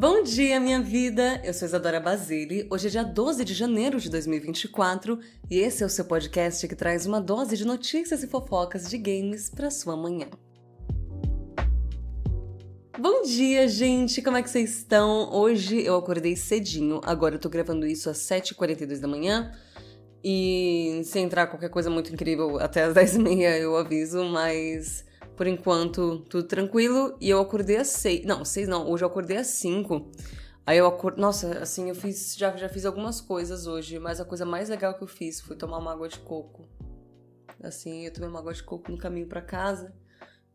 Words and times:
Bom 0.00 0.22
dia, 0.22 0.60
minha 0.60 0.80
vida! 0.80 1.42
Eu 1.44 1.52
sou 1.52 1.66
Isadora 1.66 1.98
Basile. 1.98 2.68
Hoje 2.70 2.86
é 2.86 2.90
dia 2.90 3.02
12 3.02 3.44
de 3.44 3.52
janeiro 3.52 3.98
de 3.98 4.08
2024 4.08 5.18
e 5.50 5.58
esse 5.58 5.82
é 5.82 5.86
o 5.86 5.88
seu 5.88 6.04
podcast 6.04 6.68
que 6.68 6.76
traz 6.76 7.04
uma 7.04 7.20
dose 7.20 7.56
de 7.56 7.64
notícias 7.64 8.22
e 8.22 8.28
fofocas 8.28 8.88
de 8.88 8.96
games 8.96 9.50
para 9.50 9.72
sua 9.72 9.96
manhã. 9.96 10.28
Bom 12.96 13.22
dia, 13.22 13.66
gente! 13.66 14.22
Como 14.22 14.36
é 14.36 14.42
que 14.44 14.48
vocês 14.48 14.70
estão? 14.76 15.32
Hoje 15.32 15.82
eu 15.84 15.96
acordei 15.96 16.36
cedinho, 16.36 17.00
agora 17.04 17.34
eu 17.34 17.40
tô 17.40 17.48
gravando 17.48 17.84
isso 17.84 18.08
às 18.08 18.18
7h42 18.18 19.00
da 19.00 19.08
manhã. 19.08 19.50
E 20.22 21.02
se 21.06 21.18
entrar 21.18 21.48
qualquer 21.48 21.70
coisa 21.70 21.90
muito 21.90 22.14
incrível 22.14 22.60
até 22.60 22.84
as 22.84 22.94
10h30 22.94 23.40
eu 23.58 23.76
aviso, 23.76 24.24
mas 24.26 25.07
por 25.38 25.46
enquanto, 25.46 26.18
tudo 26.28 26.48
tranquilo. 26.48 27.16
E 27.20 27.30
eu 27.30 27.40
acordei 27.40 27.76
às 27.76 27.86
seis. 27.86 28.26
Não, 28.26 28.44
seis 28.44 28.66
não. 28.66 28.90
Hoje 28.90 29.04
eu 29.04 29.08
acordei 29.08 29.36
às 29.36 29.46
cinco. 29.46 30.10
Aí 30.66 30.76
eu 30.76 30.86
acordei. 30.88 31.22
Nossa, 31.22 31.60
assim, 31.60 31.88
eu 31.88 31.94
fiz. 31.94 32.34
Já, 32.36 32.56
já 32.56 32.68
fiz 32.68 32.84
algumas 32.84 33.20
coisas 33.20 33.68
hoje, 33.68 34.00
mas 34.00 34.20
a 34.20 34.24
coisa 34.24 34.44
mais 34.44 34.68
legal 34.68 34.94
que 34.94 35.02
eu 35.04 35.06
fiz 35.06 35.40
foi 35.40 35.54
tomar 35.54 35.78
uma 35.78 35.92
água 35.92 36.08
de 36.08 36.18
coco. 36.18 36.66
Assim, 37.62 38.04
eu 38.04 38.12
tomei 38.12 38.28
uma 38.28 38.40
água 38.40 38.52
de 38.52 38.64
coco 38.64 38.90
no 38.90 38.98
caminho 38.98 39.28
para 39.28 39.40
casa. 39.40 39.94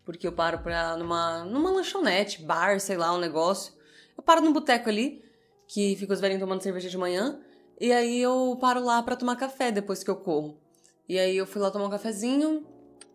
Porque 0.03 0.27
eu 0.27 0.33
paro 0.33 0.59
pra. 0.59 0.97
numa, 0.97 1.45
numa 1.45 1.71
lanchonete, 1.71 2.43
bar, 2.43 2.77
sei 2.81 2.97
lá, 2.97 3.15
um 3.15 3.19
negócio. 3.19 3.73
Eu 4.17 4.21
paro 4.21 4.41
num 4.41 4.51
boteco 4.51 4.89
ali, 4.89 5.23
que 5.65 5.95
fica 5.95 6.11
os 6.11 6.19
velhinhos 6.19 6.41
tomando 6.41 6.61
cerveja 6.61 6.89
de 6.89 6.97
manhã. 6.97 7.39
E 7.79 7.93
aí 7.93 8.21
eu 8.21 8.57
paro 8.59 8.83
lá 8.83 9.01
para 9.01 9.15
tomar 9.15 9.37
café 9.37 9.71
depois 9.71 10.03
que 10.03 10.11
eu 10.11 10.17
corro. 10.17 10.59
E 11.07 11.17
aí 11.17 11.37
eu 11.37 11.47
fui 11.47 11.61
lá 11.61 11.71
tomar 11.71 11.85
um 11.85 11.89
cafezinho, 11.89 12.65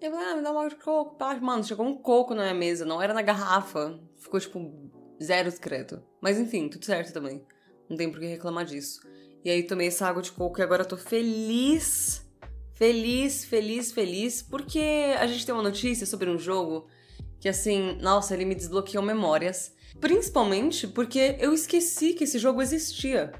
eu 0.00 0.12
falei, 0.12 0.26
ah, 0.26 0.36
me 0.36 0.42
dá 0.42 0.52
um 0.52 0.58
água 0.58 0.70
de 0.70 0.76
coco. 0.76 1.16
Mano, 1.40 1.64
chegou 1.64 1.86
um 1.86 1.96
coco 1.96 2.34
na 2.34 2.42
minha 2.42 2.54
mesa, 2.54 2.84
não 2.84 3.02
era 3.02 3.12
na 3.12 3.22
garrafa. 3.22 3.98
Ficou, 4.16 4.38
tipo, 4.38 4.90
zero 5.22 5.50
discreto. 5.50 6.02
Mas 6.20 6.38
enfim, 6.38 6.68
tudo 6.68 6.84
certo 6.84 7.12
também. 7.12 7.44
Não 7.88 7.96
tem 7.96 8.10
por 8.10 8.20
que 8.20 8.26
reclamar 8.26 8.64
disso. 8.64 9.00
E 9.44 9.50
aí 9.50 9.62
tomei 9.62 9.88
essa 9.88 10.06
água 10.06 10.22
de 10.22 10.32
coco 10.32 10.60
e 10.60 10.62
agora 10.62 10.82
eu 10.82 10.88
tô 10.88 10.96
feliz. 10.96 12.26
Feliz, 12.74 13.44
feliz, 13.44 13.92
feliz. 13.92 14.42
Porque 14.42 15.14
a 15.18 15.26
gente 15.26 15.44
tem 15.44 15.54
uma 15.54 15.62
notícia 15.62 16.06
sobre 16.06 16.30
um 16.30 16.38
jogo 16.38 16.86
que, 17.40 17.48
assim, 17.48 17.96
nossa, 18.00 18.34
ele 18.34 18.44
me 18.44 18.54
desbloqueou 18.54 19.02
memórias. 19.02 19.74
Principalmente 20.00 20.86
porque 20.86 21.36
eu 21.40 21.52
esqueci 21.52 22.12
que 22.12 22.24
esse 22.24 22.38
jogo 22.38 22.62
existia. 22.62 23.32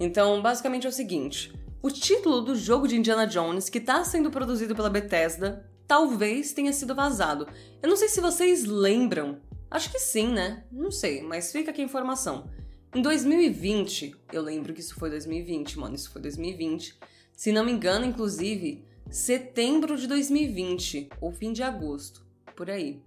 Então, 0.00 0.42
basicamente 0.42 0.86
é 0.86 0.88
o 0.88 0.92
seguinte: 0.92 1.52
o 1.82 1.90
título 1.90 2.40
do 2.40 2.56
jogo 2.56 2.88
de 2.88 2.96
Indiana 2.96 3.26
Jones, 3.26 3.68
que 3.68 3.78
está 3.78 4.02
sendo 4.02 4.30
produzido 4.30 4.74
pela 4.74 4.90
Bethesda, 4.90 5.70
talvez 5.86 6.52
tenha 6.52 6.72
sido 6.72 6.94
vazado. 6.94 7.46
Eu 7.82 7.88
não 7.88 7.96
sei 7.96 8.08
se 8.08 8.20
vocês 8.20 8.64
lembram. 8.64 9.40
Acho 9.70 9.90
que 9.90 9.98
sim, 9.98 10.28
né? 10.28 10.64
Não 10.70 10.90
sei, 10.90 11.22
mas 11.22 11.50
fica 11.50 11.70
aqui 11.70 11.80
a 11.80 11.84
informação. 11.84 12.48
Em 12.94 13.02
2020, 13.02 14.14
eu 14.32 14.40
lembro 14.40 14.72
que 14.72 14.80
isso 14.80 14.94
foi 14.94 15.10
2020, 15.10 15.78
mano, 15.78 15.96
isso 15.96 16.10
foi 16.10 16.22
2020. 16.22 16.96
Se 17.32 17.50
não 17.50 17.64
me 17.64 17.72
engano, 17.72 18.04
inclusive, 18.04 18.84
setembro 19.10 19.96
de 19.96 20.06
2020, 20.06 21.08
ou 21.20 21.32
fim 21.32 21.52
de 21.52 21.62
agosto, 21.62 22.24
por 22.54 22.70
aí. 22.70 23.02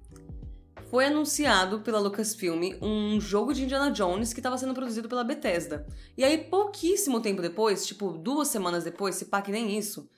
Foi 0.89 1.05
anunciado 1.05 1.81
pela 1.81 1.99
Lucasfilm 1.99 2.73
um 2.81 3.19
jogo 3.19 3.53
de 3.53 3.63
Indiana 3.63 3.91
Jones 3.91 4.33
que 4.33 4.39
estava 4.39 4.57
sendo 4.57 4.73
produzido 4.73 5.09
pela 5.09 5.23
Bethesda. 5.23 5.85
E 6.17 6.23
aí, 6.23 6.37
pouquíssimo 6.37 7.21
tempo 7.21 7.41
depois, 7.41 7.85
tipo 7.85 8.11
duas 8.11 8.47
semanas 8.49 8.83
depois, 8.83 9.15
se 9.15 9.25
pá 9.25 9.41
que 9.41 9.51
nem 9.51 9.77
isso, 9.77 10.09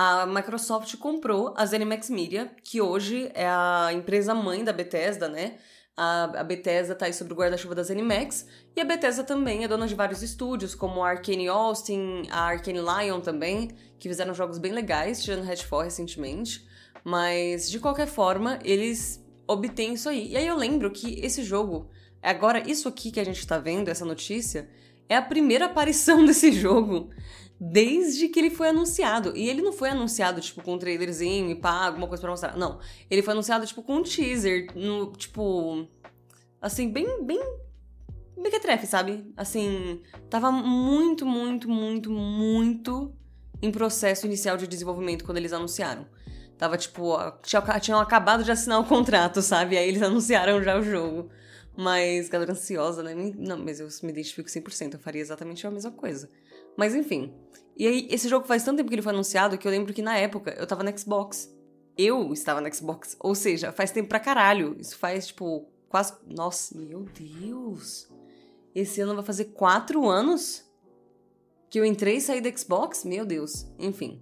a 0.00 0.24
Microsoft 0.26 0.96
comprou 0.98 1.52
a 1.56 1.66
ZeniMax 1.66 2.08
Media, 2.08 2.48
que 2.62 2.80
hoje 2.80 3.32
é 3.34 3.48
a 3.48 3.90
empresa 3.92 4.32
mãe 4.32 4.62
da 4.62 4.72
Bethesda, 4.72 5.28
né? 5.28 5.56
A, 5.96 6.44
Bethesda 6.44 6.94
tá 6.94 7.06
aí 7.06 7.12
sob 7.12 7.32
o 7.32 7.36
guarda-chuva 7.36 7.74
da 7.74 7.82
ZeniMax, 7.82 8.46
e 8.76 8.80
a 8.80 8.84
Bethesda 8.84 9.24
também 9.24 9.64
é 9.64 9.66
dona 9.66 9.88
de 9.88 9.96
vários 9.96 10.22
estúdios, 10.22 10.72
como 10.72 11.02
a 11.02 11.08
Arkane 11.08 11.48
Austin, 11.48 12.28
a 12.30 12.42
Arkane 12.42 12.78
Lion 12.78 13.20
também, 13.20 13.72
que 13.98 14.08
fizeram 14.08 14.32
jogos 14.32 14.58
bem 14.58 14.70
legais, 14.70 15.20
tirando 15.20 15.42
Redfall 15.42 15.82
recentemente. 15.82 16.64
Mas, 17.02 17.68
de 17.68 17.80
qualquer 17.80 18.06
forma, 18.06 18.60
eles 18.62 19.20
obtêm 19.48 19.94
isso 19.94 20.08
aí. 20.08 20.28
E 20.28 20.36
aí 20.36 20.46
eu 20.46 20.54
lembro 20.54 20.92
que 20.92 21.18
esse 21.18 21.42
jogo, 21.42 21.90
agora 22.22 22.62
isso 22.70 22.86
aqui 22.86 23.10
que 23.10 23.18
a 23.18 23.24
gente 23.24 23.44
tá 23.44 23.58
vendo, 23.58 23.88
essa 23.88 24.04
notícia, 24.04 24.68
é 25.08 25.16
a 25.16 25.22
primeira 25.22 25.64
aparição 25.64 26.22
desse 26.24 26.52
jogo 26.52 27.10
desde 27.60 28.28
que 28.28 28.38
ele 28.38 28.50
foi 28.50 28.68
anunciado. 28.68 29.36
E 29.36 29.48
ele 29.48 29.62
não 29.62 29.72
foi 29.72 29.90
anunciado, 29.90 30.40
tipo, 30.40 30.62
com 30.62 30.74
um 30.74 30.78
trailerzinho 30.78 31.50
e 31.50 31.54
pá, 31.54 31.86
alguma 31.86 32.06
coisa 32.06 32.20
pra 32.20 32.30
mostrar. 32.30 32.56
Não. 32.56 32.78
Ele 33.10 33.22
foi 33.22 33.32
anunciado, 33.32 33.66
tipo, 33.66 33.82
com 33.82 33.96
um 33.96 34.02
teaser, 34.02 34.68
no, 34.74 35.12
tipo. 35.12 35.86
Assim, 36.60 36.90
bem, 36.90 37.24
bem. 37.24 37.40
Mequetrefe, 38.36 38.86
sabe? 38.86 39.32
Assim. 39.36 40.00
Tava 40.30 40.52
muito, 40.52 41.26
muito, 41.26 41.68
muito, 41.68 42.10
muito 42.10 43.12
em 43.60 43.72
processo 43.72 44.26
inicial 44.26 44.56
de 44.56 44.66
desenvolvimento 44.66 45.24
quando 45.24 45.38
eles 45.38 45.52
anunciaram. 45.52 46.06
Tava, 46.56 46.76
tipo, 46.76 47.16
tinham 47.80 48.00
acabado 48.00 48.42
de 48.42 48.50
assinar 48.50 48.80
o 48.80 48.84
contrato, 48.84 49.42
sabe? 49.42 49.76
Aí 49.76 49.88
eles 49.88 50.02
anunciaram 50.02 50.62
já 50.62 50.78
o 50.78 50.82
jogo. 50.82 51.30
Mas, 51.80 52.28
galera 52.28 52.50
ansiosa, 52.50 53.04
né? 53.04 53.14
Não, 53.14 53.56
mas 53.56 53.78
eu 53.78 53.86
me 54.02 54.10
identifico 54.10 54.48
100%, 54.48 54.94
eu 54.94 54.98
faria 54.98 55.22
exatamente 55.22 55.64
a 55.64 55.70
mesma 55.70 55.92
coisa. 55.92 56.28
Mas 56.76 56.92
enfim. 56.92 57.32
E 57.76 57.86
aí, 57.86 58.08
esse 58.10 58.28
jogo 58.28 58.48
faz 58.48 58.64
tanto 58.64 58.78
tempo 58.78 58.88
que 58.88 58.96
ele 58.96 59.02
foi 59.02 59.12
anunciado 59.12 59.56
que 59.56 59.64
eu 59.64 59.70
lembro 59.70 59.94
que 59.94 60.02
na 60.02 60.18
época 60.18 60.56
eu 60.58 60.66
tava 60.66 60.82
no 60.82 60.98
Xbox. 60.98 61.48
Eu 61.96 62.32
estava 62.32 62.60
no 62.60 62.74
Xbox. 62.74 63.16
Ou 63.20 63.32
seja, 63.32 63.70
faz 63.70 63.92
tempo 63.92 64.08
pra 64.08 64.18
caralho. 64.18 64.76
Isso 64.80 64.98
faz, 64.98 65.28
tipo, 65.28 65.68
quase. 65.88 66.14
Nossa, 66.26 66.76
meu 66.76 67.04
Deus! 67.04 68.08
Esse 68.74 69.00
ano 69.00 69.14
vai 69.14 69.24
fazer 69.24 69.44
quatro 69.44 70.08
anos 70.08 70.68
que 71.70 71.78
eu 71.78 71.84
entrei 71.84 72.16
e 72.16 72.20
saí 72.20 72.40
do 72.40 72.58
Xbox? 72.58 73.04
Meu 73.04 73.24
Deus. 73.24 73.68
Enfim. 73.78 74.20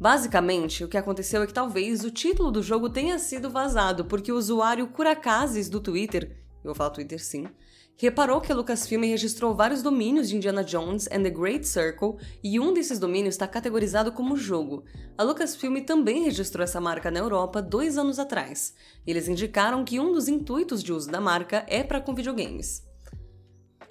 Basicamente, 0.00 0.82
o 0.82 0.88
que 0.88 0.98
aconteceu 0.98 1.42
é 1.42 1.46
que 1.46 1.54
talvez 1.54 2.02
o 2.02 2.10
título 2.10 2.50
do 2.50 2.60
jogo 2.60 2.90
tenha 2.90 3.20
sido 3.20 3.48
vazado, 3.48 4.04
porque 4.06 4.32
o 4.32 4.36
usuário 4.36 4.88
Curacases 4.88 5.68
do 5.68 5.80
Twitter, 5.80 6.41
eu 6.62 6.68
vou 6.68 6.74
falar 6.74 6.90
Twitter 6.90 7.22
sim, 7.22 7.48
reparou 7.96 8.40
que 8.40 8.50
a 8.50 8.54
Lucasfilm 8.54 9.02
registrou 9.02 9.54
vários 9.54 9.82
domínios 9.82 10.28
de 10.28 10.36
Indiana 10.36 10.64
Jones 10.64 11.08
and 11.12 11.22
the 11.22 11.30
Great 11.30 11.66
Circle 11.66 12.16
e 12.42 12.58
um 12.58 12.72
desses 12.72 12.98
domínios 12.98 13.34
está 13.34 13.46
categorizado 13.46 14.12
como 14.12 14.36
jogo. 14.36 14.84
A 15.16 15.22
Lucasfilm 15.22 15.78
também 15.84 16.24
registrou 16.24 16.64
essa 16.64 16.80
marca 16.80 17.10
na 17.10 17.20
Europa 17.20 17.60
dois 17.60 17.98
anos 17.98 18.18
atrás. 18.18 18.74
Eles 19.06 19.28
indicaram 19.28 19.84
que 19.84 20.00
um 20.00 20.12
dos 20.12 20.28
intuitos 20.28 20.82
de 20.82 20.92
uso 20.92 21.10
da 21.10 21.20
marca 21.20 21.64
é 21.68 21.82
para 21.82 22.00
com 22.00 22.14
videogames. 22.14 22.91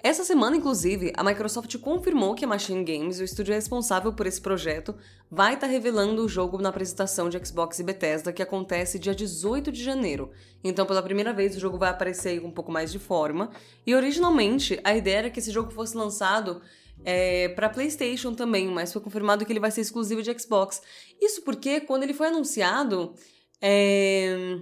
Essa 0.02 0.24
semana, 0.24 0.56
inclusive, 0.56 1.12
a 1.16 1.22
Microsoft 1.22 1.78
confirmou 1.78 2.34
que 2.34 2.44
a 2.44 2.48
Machine 2.48 2.82
Games, 2.82 3.20
o 3.20 3.22
estúdio 3.22 3.54
responsável 3.54 4.12
por 4.12 4.26
esse 4.26 4.40
projeto, 4.40 4.96
vai 5.30 5.54
estar 5.54 5.68
tá 5.68 5.72
revelando 5.72 6.24
o 6.24 6.28
jogo 6.28 6.58
na 6.58 6.70
apresentação 6.70 7.28
de 7.28 7.38
Xbox 7.46 7.78
e 7.78 7.84
Bethesda 7.84 8.32
que 8.32 8.42
acontece 8.42 8.98
dia 8.98 9.14
18 9.14 9.70
de 9.70 9.80
janeiro. 9.80 10.32
Então, 10.64 10.84
pela 10.86 11.04
primeira 11.04 11.32
vez, 11.32 11.54
o 11.54 11.60
jogo 11.60 11.78
vai 11.78 11.88
aparecer 11.88 12.40
com 12.40 12.48
um 12.48 12.52
pouco 12.52 12.72
mais 12.72 12.90
de 12.90 12.98
forma. 12.98 13.50
E 13.86 13.94
originalmente, 13.94 14.80
a 14.82 14.96
ideia 14.96 15.18
era 15.18 15.30
que 15.30 15.38
esse 15.38 15.52
jogo 15.52 15.70
fosse 15.70 15.96
lançado 15.96 16.60
é, 17.04 17.50
para 17.50 17.70
PlayStation 17.70 18.34
também, 18.34 18.66
mas 18.66 18.92
foi 18.92 19.00
confirmado 19.00 19.46
que 19.46 19.52
ele 19.52 19.60
vai 19.60 19.70
ser 19.70 19.82
exclusivo 19.82 20.20
de 20.20 20.36
Xbox. 20.36 20.82
Isso 21.20 21.42
porque, 21.42 21.80
quando 21.80 22.02
ele 22.02 22.12
foi 22.12 22.26
anunciado, 22.26 23.14
é... 23.60 24.58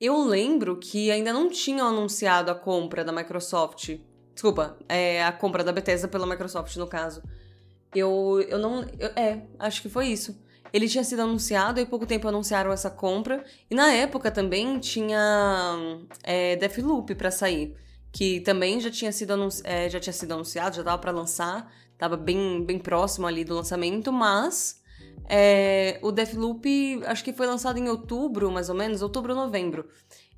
eu 0.00 0.24
lembro 0.24 0.76
que 0.76 1.12
ainda 1.12 1.32
não 1.32 1.48
tinham 1.48 1.86
anunciado 1.86 2.50
a 2.50 2.54
compra 2.56 3.04
da 3.04 3.12
Microsoft 3.12 3.96
Desculpa, 4.34 4.76
é 4.88 5.24
a 5.24 5.32
compra 5.32 5.62
da 5.62 5.72
Bethesda 5.72 6.08
pela 6.08 6.26
Microsoft, 6.26 6.76
no 6.76 6.88
caso. 6.88 7.22
Eu, 7.94 8.44
eu 8.48 8.58
não. 8.58 8.82
Eu, 8.98 9.08
é, 9.14 9.42
acho 9.58 9.80
que 9.80 9.88
foi 9.88 10.08
isso. 10.08 10.36
Ele 10.72 10.88
tinha 10.88 11.04
sido 11.04 11.22
anunciado 11.22 11.78
e 11.78 11.86
pouco 11.86 12.04
tempo 12.04 12.26
anunciaram 12.26 12.72
essa 12.72 12.90
compra. 12.90 13.44
E 13.70 13.74
na 13.76 13.92
época 13.92 14.28
também 14.30 14.80
tinha 14.80 15.78
é, 16.24 16.56
Deathloop 16.56 17.14
para 17.14 17.30
sair. 17.30 17.76
Que 18.10 18.40
também 18.40 18.80
já 18.80 18.90
tinha 18.90 19.12
sido, 19.12 19.32
anunci 19.32 19.62
é, 19.64 19.88
já 19.88 20.00
tinha 20.00 20.12
sido 20.12 20.32
anunciado, 20.32 20.74
já 20.76 20.82
tava 20.82 20.98
para 20.98 21.12
lançar. 21.12 21.72
Tava 21.96 22.16
bem, 22.16 22.64
bem 22.64 22.78
próximo 22.78 23.26
ali 23.26 23.44
do 23.44 23.54
lançamento, 23.54 24.12
mas. 24.12 24.82
É, 25.28 25.98
o 26.02 26.10
Deathloop 26.10 27.02
acho 27.06 27.22
que 27.22 27.32
foi 27.32 27.46
lançado 27.46 27.78
em 27.78 27.88
outubro, 27.88 28.50
mais 28.50 28.68
ou 28.68 28.74
menos, 28.74 29.00
outubro 29.00 29.32
ou 29.32 29.38
novembro. 29.38 29.88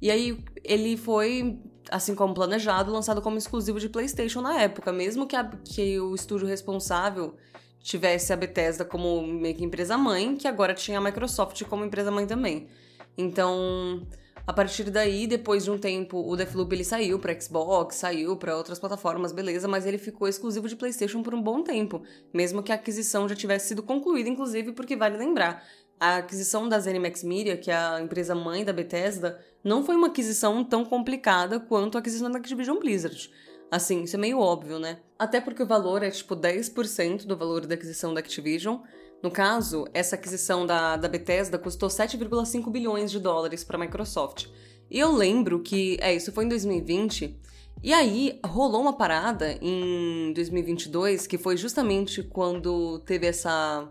E 0.00 0.10
aí 0.10 0.44
ele 0.62 0.99
foi 0.99 1.58
assim 1.91 2.15
como 2.15 2.35
planejado, 2.35 2.93
lançado 2.93 3.23
como 3.23 3.38
exclusivo 3.38 3.79
de 3.81 3.88
PlayStation 3.88 4.41
na 4.41 4.61
época, 4.61 4.93
mesmo 4.93 5.27
que, 5.27 5.37
a, 5.37 5.44
que 5.44 5.99
o 6.00 6.15
estúdio 6.15 6.47
responsável 6.47 7.35
tivesse 7.81 8.33
a 8.33 8.37
Bethesda 8.37 8.85
como 8.85 9.23
meio 9.27 9.55
que 9.55 9.65
empresa 9.65 9.97
mãe, 9.97 10.37
que 10.37 10.49
agora 10.49 10.75
tinha 10.75 10.99
a 10.99 11.00
Microsoft 11.00 11.62
como 11.65 11.85
empresa 11.85 12.11
mãe 12.11 12.27
também. 12.27 12.69
Então, 13.17 14.06
a 14.47 14.53
partir 14.53 14.91
daí, 14.91 15.27
depois 15.27 15.65
de 15.65 15.71
um 15.71 15.79
tempo, 15.79 16.19
o 16.19 16.37
Deathloop 16.37 16.73
ele 16.73 16.85
saiu 16.85 17.19
para 17.19 17.38
Xbox, 17.41 17.97
saiu 17.97 18.37
para 18.37 18.56
outras 18.56 18.79
plataformas, 18.79 19.33
beleza, 19.33 19.67
mas 19.67 19.87
ele 19.87 19.99
ficou 19.99 20.29
exclusivo 20.29 20.69
de 20.69 20.77
PlayStation 20.77 21.23
por 21.23 21.35
um 21.35 21.43
bom 21.43 21.62
tempo, 21.62 22.03
mesmo 22.33 22.62
que 22.62 22.71
a 22.71 22.77
aquisição 22.77 23.29
já 23.29 23.35
tivesse 23.35 23.69
sido 23.69 23.83
concluída, 23.83 24.29
inclusive 24.29 24.73
porque 24.73 24.97
vale 24.97 25.17
lembrar, 25.17 25.65
a 25.99 26.19
aquisição 26.19 26.69
da 26.69 26.79
ZeniMax 26.79 27.25
Media, 27.25 27.56
que 27.56 27.71
é 27.71 27.75
a 27.75 28.00
empresa 28.00 28.35
mãe 28.35 28.65
da 28.65 28.73
Bethesda, 28.73 29.41
não 29.66 29.84
foi 29.84 29.96
uma 29.96 30.06
aquisição 30.06 30.62
tão 30.62 30.84
complicada 30.84 31.58
quanto 31.58 31.96
a 31.96 31.98
aquisição 31.98 32.30
da 32.30 32.38
Activision 32.38 32.78
Blizzard. 32.78 33.28
Assim, 33.68 34.04
isso 34.04 34.14
é 34.14 34.18
meio 34.18 34.38
óbvio, 34.38 34.78
né? 34.78 35.00
Até 35.18 35.40
porque 35.40 35.62
o 35.62 35.66
valor 35.66 36.04
é 36.04 36.10
tipo 36.10 36.36
10% 36.36 37.26
do 37.26 37.36
valor 37.36 37.66
da 37.66 37.74
aquisição 37.74 38.14
da 38.14 38.20
Activision. 38.20 38.78
No 39.20 39.28
caso, 39.28 39.84
essa 39.92 40.14
aquisição 40.14 40.64
da, 40.64 40.96
da 40.96 41.08
Bethesda 41.08 41.58
custou 41.58 41.88
7,5 41.88 42.70
bilhões 42.70 43.10
de 43.10 43.18
dólares 43.18 43.64
para 43.64 43.76
a 43.76 43.80
Microsoft. 43.80 44.46
E 44.88 45.00
eu 45.00 45.10
lembro 45.10 45.60
que, 45.60 45.98
é, 46.00 46.14
isso 46.14 46.30
foi 46.30 46.44
em 46.44 46.48
2020, 46.48 47.36
e 47.82 47.92
aí 47.92 48.38
rolou 48.46 48.80
uma 48.80 48.92
parada 48.92 49.58
em 49.60 50.32
2022, 50.32 51.26
que 51.26 51.36
foi 51.36 51.56
justamente 51.56 52.22
quando 52.22 53.00
teve 53.00 53.26
essa 53.26 53.88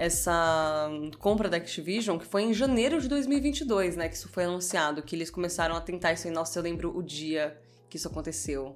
essa 0.00 0.90
compra 1.18 1.46
da 1.46 1.58
Activision, 1.58 2.16
que 2.16 2.24
foi 2.24 2.44
em 2.44 2.54
janeiro 2.54 2.98
de 3.02 3.06
2022, 3.06 3.96
né, 3.96 4.08
que 4.08 4.16
isso 4.16 4.30
foi 4.30 4.44
anunciado, 4.44 5.02
que 5.02 5.14
eles 5.14 5.30
começaram 5.30 5.76
a 5.76 5.80
tentar 5.82 6.14
isso 6.14 6.26
aí. 6.26 6.32
Nossa, 6.32 6.58
eu 6.58 6.62
lembro 6.62 6.96
o 6.96 7.02
dia 7.02 7.60
que 7.90 7.98
isso 7.98 8.08
aconteceu. 8.08 8.74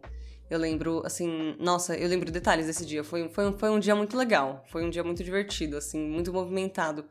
Eu 0.50 0.58
lembro, 0.58 1.00
assim, 1.02 1.56
nossa, 1.58 1.96
eu 1.96 2.06
lembro 2.10 2.30
detalhes 2.30 2.66
desse 2.66 2.84
dia. 2.84 3.02
Foi, 3.02 3.26
foi, 3.30 3.56
foi 3.56 3.70
um 3.70 3.80
dia 3.80 3.96
muito 3.96 4.18
legal, 4.18 4.62
foi 4.68 4.84
um 4.84 4.90
dia 4.90 5.02
muito 5.02 5.24
divertido, 5.24 5.78
assim, 5.78 5.98
muito 5.98 6.30
movimentado. 6.30 7.06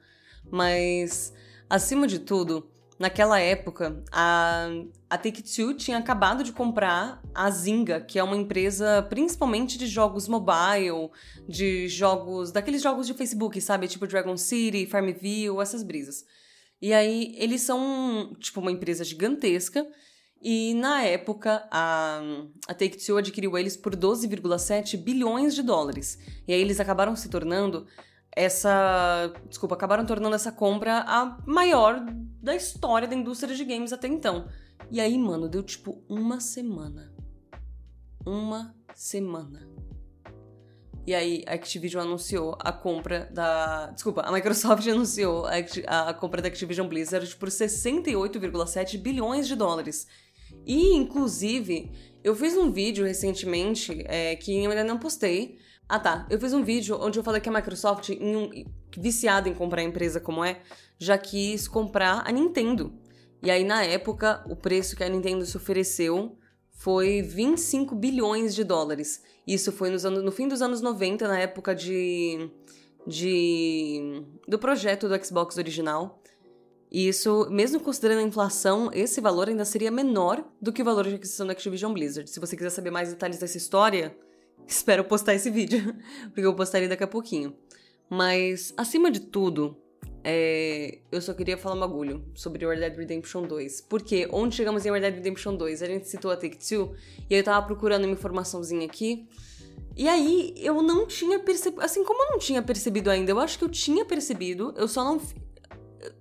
Mas, 0.51 1.33
acima 1.68 2.06
de 2.06 2.19
tudo, 2.19 2.69
Naquela 3.00 3.40
época, 3.40 4.04
a, 4.12 4.69
a 5.10 5.18
Take-Two 5.18 5.74
tinha 5.74 5.98
acabado 5.98 6.44
de 6.44 6.51
comprar 6.51 7.22
a 7.34 7.50
Zynga, 7.50 8.00
que 8.00 8.19
é 8.19 8.24
uma 8.24 8.38
empresa 8.38 9.01
principalmente 9.10 9.78
de 9.78 9.88
jogos 9.88 10.28
mobile, 10.28 11.10
de 11.48 11.88
jogos... 11.88 12.51
daqueles 12.51 12.81
jogos 12.81 13.07
de 13.07 13.13
Facebook, 13.13 13.60
sabe? 13.60 13.88
Tipo 13.88 14.07
Dragon 14.07 14.38
City, 14.38 14.86
Farmville, 14.86 15.60
essas 15.60 15.81
brisas. 15.81 16.24
E 16.81 16.94
aí, 16.94 17.36
eles 17.38 17.62
são, 17.62 18.36
tipo, 18.40 18.60
uma 18.60 18.72
empresa 18.72 19.04
gigantesca, 19.04 19.88
e 20.44 20.74
na 20.74 21.01
época, 21.04 21.66
a, 21.72 22.22
a 22.68 22.74
Take-Two 22.74 23.18
adquiriu 23.18 23.57
eles 23.57 23.78
por 23.78 23.96
12,7 23.96 24.98
bilhões 24.98 25.56
de 25.56 25.63
dólares. 25.63 26.19
E 26.46 26.54
aí 26.54 26.60
eles 26.60 26.81
acabaram 26.81 27.16
se 27.16 27.30
tornando 27.30 27.88
essa. 28.36 29.34
Desculpa, 29.48 29.76
acabaram 29.76 30.06
tornando 30.06 30.36
essa 30.36 30.52
compra 30.52 31.04
a 31.08 31.38
maior 31.46 32.04
da 32.42 32.56
história 32.56 33.08
da 33.08 33.16
indústria 33.16 33.56
de 33.56 33.64
games 33.64 33.94
até 33.94 34.08
então. 34.08 34.48
E 34.92 35.00
aí, 35.00 35.18
mano, 35.18 35.48
deu 35.48 35.64
tipo 35.64 36.04
uma 36.10 36.40
semana. 36.40 37.14
Uma 38.26 38.76
semana. 38.94 39.68
E 41.06 41.14
aí, 41.14 41.44
a 41.46 41.54
Activision 41.54 42.04
anunciou 42.04 42.56
a 42.60 42.72
compra 42.72 43.30
da. 43.32 43.88
Desculpa, 43.88 44.22
a 44.22 44.32
Microsoft 44.32 44.88
anunciou 44.88 45.46
a, 45.46 46.10
a 46.10 46.14
compra 46.14 46.42
da 46.42 46.48
Activision 46.48 46.88
Blizzard 46.88 47.36
por 47.36 47.50
68,7 47.50 48.98
bilhões 48.98 49.48
de 49.48 49.56
dólares. 49.56 50.08
E, 50.66 50.96
inclusive, 50.96 51.92
eu 52.24 52.36
fiz 52.36 52.56
um 52.56 52.72
vídeo 52.72 53.06
recentemente 53.06 54.04
é, 54.06 54.36
que 54.36 54.64
eu 54.64 54.70
ainda 54.70 54.84
não 54.84 54.98
postei, 54.98 55.58
ah 55.88 56.00
tá, 56.00 56.28
eu 56.30 56.40
fiz 56.40 56.54
um 56.54 56.64
vídeo 56.64 56.98
onde 57.00 57.20
eu 57.20 57.24
falei 57.24 57.42
que 57.42 57.50
a 57.50 57.52
Microsoft, 57.52 58.10
em 58.10 58.36
um, 58.36 58.50
viciada 58.98 59.50
em 59.50 59.54
comprar 59.54 59.84
empresa 59.84 60.20
como 60.20 60.44
é, 60.44 60.62
já 60.98 61.18
quis 61.18 61.68
comprar 61.68 62.24
a 62.26 62.32
Nintendo. 62.32 62.94
E 63.42 63.52
aí, 63.52 63.64
na 63.64 63.84
época, 63.84 64.44
o 64.50 64.56
preço 64.56 64.96
que 64.96 65.04
a 65.04 65.10
Nintendo 65.10 65.46
se 65.46 65.58
ofereceu 65.58 66.38
foi 66.72 67.22
25 67.22 67.94
bilhões 67.96 68.56
de 68.56 68.64
dólares. 68.64 69.22
Isso 69.46 69.72
foi 69.72 69.90
nos 69.90 70.06
anos, 70.06 70.24
no 70.24 70.32
fim 70.32 70.48
dos 70.48 70.62
anos 70.62 70.82
90, 70.82 71.28
na 71.28 71.40
época 71.40 71.76
de, 71.76 72.50
de 73.06 74.24
do 74.48 74.58
projeto 74.58 75.10
do 75.10 75.26
Xbox 75.26 75.58
original. 75.58 76.22
E 76.90 77.08
isso, 77.08 77.48
mesmo 77.50 77.80
considerando 77.80 78.20
a 78.20 78.24
inflação, 78.28 78.90
esse 78.94 79.20
valor 79.20 79.50
ainda 79.50 79.66
seria 79.66 79.90
menor 79.90 80.46
do 80.62 80.72
que 80.72 80.82
o 80.82 80.86
valor 80.86 81.08
de 81.08 81.16
aquisição 81.16 81.46
da 81.48 81.54
Activision 81.54 81.92
Blizzard. 81.92 82.30
Se 82.30 82.40
você 82.40 82.56
quiser 82.56 82.70
saber 82.70 82.92
mais 82.92 83.10
detalhes 83.10 83.40
dessa 83.40 83.58
história, 83.58 84.16
Espero 84.68 85.04
postar 85.04 85.33
esse 85.36 85.50
vídeo, 85.50 85.95
porque 86.33 86.45
eu 86.45 86.56
postaria 86.56 86.88
daqui 86.88 87.04
a 87.04 87.07
pouquinho. 87.07 87.56
Mas, 88.10 88.74
acima 88.77 89.10
de 89.10 89.19
tudo, 89.19 89.77
é, 90.24 91.00
eu 91.12 91.21
só 91.21 91.33
queria 91.33 91.57
falar 91.57 91.75
um 91.75 91.80
bagulho 91.80 92.24
sobre 92.33 92.65
Red 92.65 92.80
Dead 92.80 92.95
Redemption 92.95 93.44
2. 93.44 93.81
Porque 93.81 94.27
onde 94.31 94.56
chegamos 94.56 94.86
em 94.86 94.92
Red 94.92 95.01
Dead 95.01 95.15
Redemption 95.15 95.56
2? 95.56 95.83
A 95.83 95.88
gente 95.88 96.07
citou 96.07 96.31
a 96.31 96.38
Take-Two, 96.38 96.95
e 97.30 97.36
eu 97.36 97.44
tava 97.44 97.65
procurando 97.65 98.06
uma 98.06 98.13
informaçãozinha 98.13 98.86
aqui. 98.86 99.27
E 99.95 100.07
aí, 100.07 100.54
eu 100.57 100.81
não 100.81 101.06
tinha 101.06 101.39
percebido. 101.39 101.81
Assim, 101.81 102.04
como 102.04 102.24
eu 102.24 102.31
não 102.31 102.39
tinha 102.39 102.62
percebido 102.62 103.10
ainda, 103.10 103.31
eu 103.31 103.39
acho 103.39 103.57
que 103.57 103.65
eu 103.65 103.69
tinha 103.69 104.06
percebido, 104.06 104.74
eu 104.77 104.88
só 104.88 105.04
não. 105.04 105.21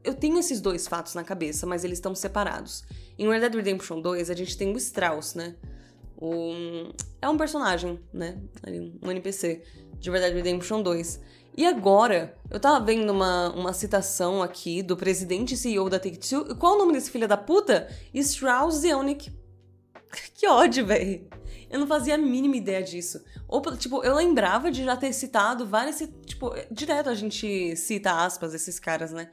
Eu 0.04 0.14
tenho 0.14 0.38
esses 0.38 0.60
dois 0.60 0.86
fatos 0.86 1.14
na 1.14 1.24
cabeça, 1.24 1.66
mas 1.66 1.84
eles 1.84 1.98
estão 1.98 2.14
separados. 2.14 2.84
Em 3.18 3.28
Red 3.28 3.40
Dead 3.40 3.54
Redemption 3.54 4.00
2, 4.00 4.30
a 4.30 4.34
gente 4.34 4.56
tem 4.56 4.72
o 4.72 4.76
Strauss, 4.76 5.34
né? 5.34 5.56
Um, 6.22 6.92
é 7.20 7.28
um 7.28 7.36
personagem, 7.36 7.98
né? 8.14 8.38
Um 9.02 9.10
NPC 9.10 9.60
de 9.98 10.08
Dead 10.08 10.34
Redemption 10.34 10.80
2. 10.80 11.20
E 11.56 11.66
agora, 11.66 12.38
eu 12.48 12.60
tava 12.60 12.84
vendo 12.84 13.10
uma, 13.10 13.50
uma 13.50 13.72
citação 13.72 14.40
aqui 14.40 14.84
do 14.84 14.96
presidente 14.96 15.54
e 15.54 15.56
CEO 15.56 15.90
da 15.90 15.98
Take-Two. 15.98 16.54
Qual 16.56 16.76
o 16.76 16.78
nome 16.78 16.92
desse 16.92 17.10
filho 17.10 17.26
da 17.26 17.36
puta? 17.36 17.88
Strauss 18.14 18.76
Zelnick. 18.76 19.32
que 20.32 20.46
ódio, 20.46 20.86
velho. 20.86 21.28
Eu 21.68 21.80
não 21.80 21.88
fazia 21.88 22.14
a 22.14 22.18
mínima 22.18 22.56
ideia 22.56 22.82
disso. 22.84 23.20
Ou, 23.48 23.60
tipo, 23.76 24.04
eu 24.04 24.14
lembrava 24.14 24.70
de 24.70 24.84
já 24.84 24.96
ter 24.96 25.12
citado 25.12 25.66
várias. 25.66 25.98
Tipo, 26.24 26.54
direto 26.70 27.10
a 27.10 27.14
gente 27.14 27.74
cita 27.74 28.24
aspas 28.24 28.54
esses 28.54 28.78
caras, 28.78 29.10
né? 29.10 29.28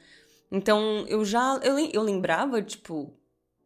Então, 0.51 1.05
eu 1.07 1.23
já. 1.23 1.59
Eu, 1.61 1.77
eu 1.77 2.01
lembrava, 2.01 2.61
tipo, 2.63 3.13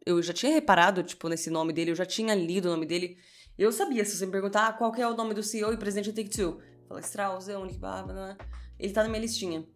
eu 0.06 0.22
já 0.22 0.32
tinha 0.32 0.52
reparado, 0.52 1.02
tipo, 1.02 1.28
nesse 1.28 1.50
nome 1.50 1.72
dele, 1.72 1.90
eu 1.90 1.94
já 1.94 2.06
tinha 2.06 2.34
lido 2.34 2.66
o 2.66 2.70
nome 2.70 2.86
dele. 2.86 3.16
Eu 3.56 3.72
sabia, 3.72 4.04
se 4.04 4.16
você 4.16 4.26
me 4.26 4.32
perguntar 4.32 4.68
ah, 4.68 4.72
qual 4.72 4.92
que 4.92 5.00
é 5.00 5.08
o 5.08 5.16
nome 5.16 5.34
do 5.34 5.42
CEO 5.42 5.72
e 5.72 5.76
presidente 5.76 6.10
da 6.10 6.22
Take-Two. 6.22 6.60
Fala, 6.88 7.00
Strauss, 7.00 7.48
Eonic, 7.48 7.78
blá, 7.78 8.36
Ele 8.78 8.92
tá 8.92 9.02
na 9.02 9.08
minha 9.08 9.20
listinha. 9.20 9.66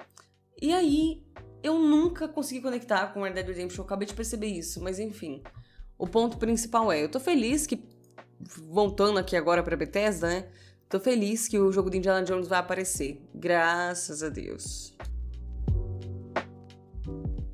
E 0.61 0.73
aí, 0.73 1.23
eu 1.63 1.79
nunca 1.79 2.29
consegui 2.29 2.61
conectar 2.61 3.09
com 3.09 3.23
Red 3.23 3.33
Dead 3.33 3.47
Redemption, 3.47 3.83
eu 3.83 3.87
acabei 3.87 4.07
de 4.07 4.15
perceber 4.15 4.49
isso, 4.49 4.83
mas 4.83 4.99
enfim. 4.99 5.43
O 5.97 6.07
ponto 6.07 6.37
principal 6.37 6.93
é, 6.93 7.03
eu 7.03 7.09
tô 7.09 7.19
feliz 7.19 7.67
que, 7.67 7.83
voltando 8.69 9.19
aqui 9.19 9.37
agora 9.37 9.63
pra 9.63 9.77
Bethesda, 9.77 10.29
né? 10.29 10.49
Tô 10.89 10.99
feliz 10.99 11.49
que 11.49 11.59
o 11.59 11.71
jogo 11.71 11.91
de 11.91 11.99
Indiana 11.99 12.25
Jones 12.25 12.49
vai 12.49 12.59
aparecer. 12.59 13.23
Graças 13.35 14.23
a 14.23 14.29
Deus. 14.29 14.97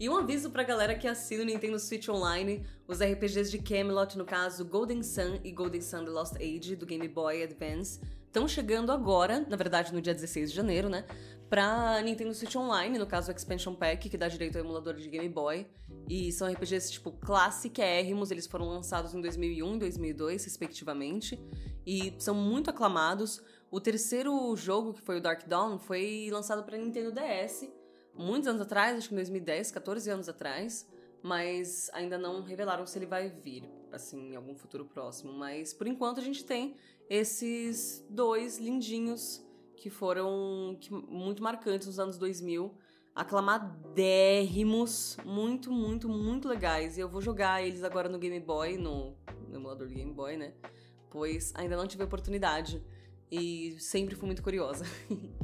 E 0.05 0.09
um 0.11 0.19
aviso 0.19 0.51
pra 0.51 0.63
galera 0.63 0.95
que 0.95 1.09
assina 1.09 1.43
o 1.43 1.47
Nintendo 1.47 1.79
Switch 1.79 2.11
Online, 2.11 2.63
os 2.87 3.01
RPGs 3.01 3.51
de 3.51 3.59
Camelot, 3.59 4.19
no 4.19 4.27
caso 4.27 4.63
Golden 4.63 5.03
Sun 5.03 5.41
e 5.43 5.51
Golden 5.51 5.81
Sun 5.81 6.05
The 6.05 6.11
Lost 6.11 6.37
Age, 6.37 6.77
do 6.77 6.85
Game 6.85 7.09
Boy 7.09 7.43
Advance, 7.43 7.99
estão 8.27 8.47
chegando 8.47 8.93
agora, 8.93 9.47
na 9.49 9.57
verdade 9.57 9.95
no 9.95 10.03
dia 10.03 10.13
16 10.13 10.51
de 10.51 10.57
janeiro, 10.57 10.91
né? 10.91 11.07
Pra 11.49 12.03
Nintendo 12.03 12.35
Switch 12.35 12.55
Online, 12.55 12.99
no 12.99 13.07
caso 13.07 13.33
o 13.33 13.35
Expansion 13.35 13.75
Pack, 13.75 14.11
que 14.11 14.19
dá 14.19 14.29
direito 14.29 14.59
ao 14.59 14.65
emulador 14.65 14.93
de 14.93 15.09
Game 15.09 15.31
Boy. 15.31 15.67
E 16.07 16.31
são 16.33 16.53
RPGs 16.53 16.93
tipo 16.93 17.11
classicérrimos, 17.11 18.31
eles 18.31 18.47
foram 18.47 18.69
lançados 18.69 19.15
em 19.15 19.23
2001 19.23 19.77
e 19.77 19.79
2002, 19.79 20.45
respectivamente. 20.45 21.43
E 21.87 22.15
são 22.19 22.35
muito 22.35 22.69
aclamados. 22.69 23.43
O 23.71 23.81
terceiro 23.81 24.55
jogo, 24.55 24.93
que 24.93 25.01
foi 25.01 25.17
o 25.17 25.21
Dark 25.23 25.49
Dawn, 25.49 25.79
foi 25.79 26.29
lançado 26.31 26.63
para 26.63 26.77
Nintendo 26.77 27.11
DS 27.11 27.84
muitos 28.17 28.49
anos 28.49 28.61
atrás, 28.61 28.97
acho 28.97 29.09
que 29.09 29.15
em 29.15 29.17
2010, 29.17 29.71
14 29.71 30.11
anos 30.11 30.29
atrás, 30.29 30.89
mas 31.23 31.91
ainda 31.93 32.19
não 32.19 32.43
revelaram 32.43 32.87
se 32.87 32.99
ele 32.99 33.07
vai 33.07 33.29
vir, 33.29 33.69
assim, 33.91 34.33
em 34.33 34.37
algum 34.37 34.55
futuro 34.55 34.85
próximo. 34.85 35.33
Mas 35.33 35.73
por 35.73 35.87
enquanto 35.87 36.21
a 36.21 36.23
gente 36.23 36.45
tem 36.45 36.77
esses 37.09 38.05
dois 38.09 38.59
lindinhos 38.59 39.45
que 39.77 39.91
foram 39.91 40.77
que, 40.81 40.93
muito 40.93 41.43
marcantes 41.43 41.87
nos 41.87 41.99
anos 41.99 42.19
2000, 42.19 42.75
aclamadérrimos, 43.15 45.17
muito, 45.25 45.71
muito, 45.71 46.09
muito 46.09 46.49
legais. 46.49 46.97
E 46.97 47.01
eu 47.01 47.09
vou 47.09 47.21
jogar 47.21 47.63
eles 47.63 47.85
agora 47.85 48.09
no 48.09 48.19
Game 48.19 48.41
Boy, 48.41 48.77
no, 48.77 49.17
no 49.49 49.57
emulador 49.57 49.89
do 49.89 49.95
Game 49.95 50.13
Boy, 50.13 50.37
né? 50.37 50.53
Pois 51.11 51.53
ainda 51.55 51.77
não 51.77 51.87
tive 51.87 52.03
oportunidade 52.03 52.83
e 53.31 53.77
sempre 53.79 54.17
fui 54.17 54.27
muito 54.27 54.43
curiosa. 54.43 54.85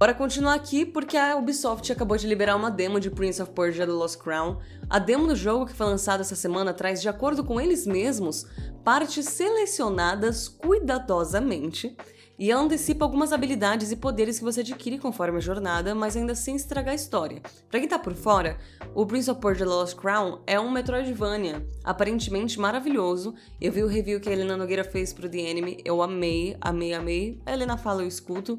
Bora 0.00 0.14
continuar 0.14 0.54
aqui 0.54 0.86
porque 0.86 1.14
a 1.14 1.36
Ubisoft 1.36 1.92
acabou 1.92 2.16
de 2.16 2.26
liberar 2.26 2.56
uma 2.56 2.70
demo 2.70 2.98
de 2.98 3.10
Prince 3.10 3.42
of 3.42 3.52
Persia 3.52 3.84
The 3.86 3.92
Lost 3.92 4.16
Crown. 4.16 4.56
A 4.88 4.98
demo 4.98 5.26
do 5.26 5.36
jogo 5.36 5.66
que 5.66 5.74
foi 5.74 5.84
lançada 5.84 6.22
essa 6.22 6.34
semana 6.34 6.72
traz, 6.72 7.02
de 7.02 7.08
acordo 7.10 7.44
com 7.44 7.60
eles 7.60 7.86
mesmos, 7.86 8.46
partes 8.82 9.26
selecionadas 9.26 10.48
cuidadosamente 10.48 11.94
e 12.40 12.50
ela 12.50 12.62
antecipa 12.62 13.04
algumas 13.04 13.34
habilidades 13.34 13.92
e 13.92 13.96
poderes 13.96 14.38
que 14.38 14.44
você 14.44 14.62
adquire 14.62 14.98
conforme 14.98 15.36
a 15.36 15.42
jornada, 15.42 15.94
mas 15.94 16.16
ainda 16.16 16.34
sem 16.34 16.56
estragar 16.56 16.92
a 16.92 16.96
história. 16.96 17.42
Pra 17.68 17.78
quem 17.78 17.86
tá 17.86 17.98
por 17.98 18.14
fora, 18.14 18.56
o 18.94 19.04
Prince 19.04 19.30
of 19.30 19.42
Persia 19.42 19.66
Lost 19.66 19.94
Crown 19.94 20.40
é 20.46 20.58
um 20.58 20.70
Metroidvania, 20.70 21.62
aparentemente 21.84 22.58
maravilhoso. 22.58 23.34
Eu 23.60 23.70
vi 23.70 23.82
o 23.82 23.86
review 23.86 24.18
que 24.18 24.30
a 24.30 24.32
Helena 24.32 24.56
Nogueira 24.56 24.84
fez 24.84 25.12
pro 25.12 25.28
The 25.28 25.38
Enemy, 25.38 25.82
eu 25.84 26.00
amei, 26.00 26.56
amei, 26.62 26.94
amei. 26.94 27.42
A 27.44 27.52
Helena 27.52 27.76
fala, 27.76 28.00
eu 28.00 28.08
escuto. 28.08 28.58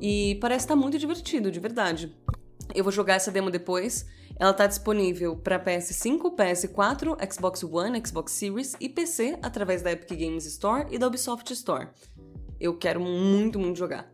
E 0.00 0.38
parece 0.40 0.66
estar 0.66 0.76
tá 0.76 0.80
muito 0.80 0.96
divertido, 0.96 1.50
de 1.50 1.58
verdade. 1.58 2.16
Eu 2.76 2.84
vou 2.84 2.92
jogar 2.92 3.14
essa 3.14 3.32
demo 3.32 3.50
depois. 3.50 4.06
Ela 4.38 4.52
tá 4.52 4.68
disponível 4.68 5.34
para 5.34 5.58
PS5, 5.58 6.36
PS4, 6.36 7.32
Xbox 7.32 7.64
One, 7.64 8.00
Xbox 8.06 8.32
Series 8.32 8.76
e 8.78 8.88
PC 8.88 9.38
através 9.42 9.82
da 9.82 9.90
Epic 9.90 10.16
Games 10.16 10.44
Store 10.44 10.86
e 10.90 10.98
da 10.98 11.06
Ubisoft 11.06 11.50
Store. 11.54 11.88
Eu 12.58 12.76
quero 12.78 13.00
muito, 13.00 13.58
muito 13.58 13.78
jogar. 13.78 14.10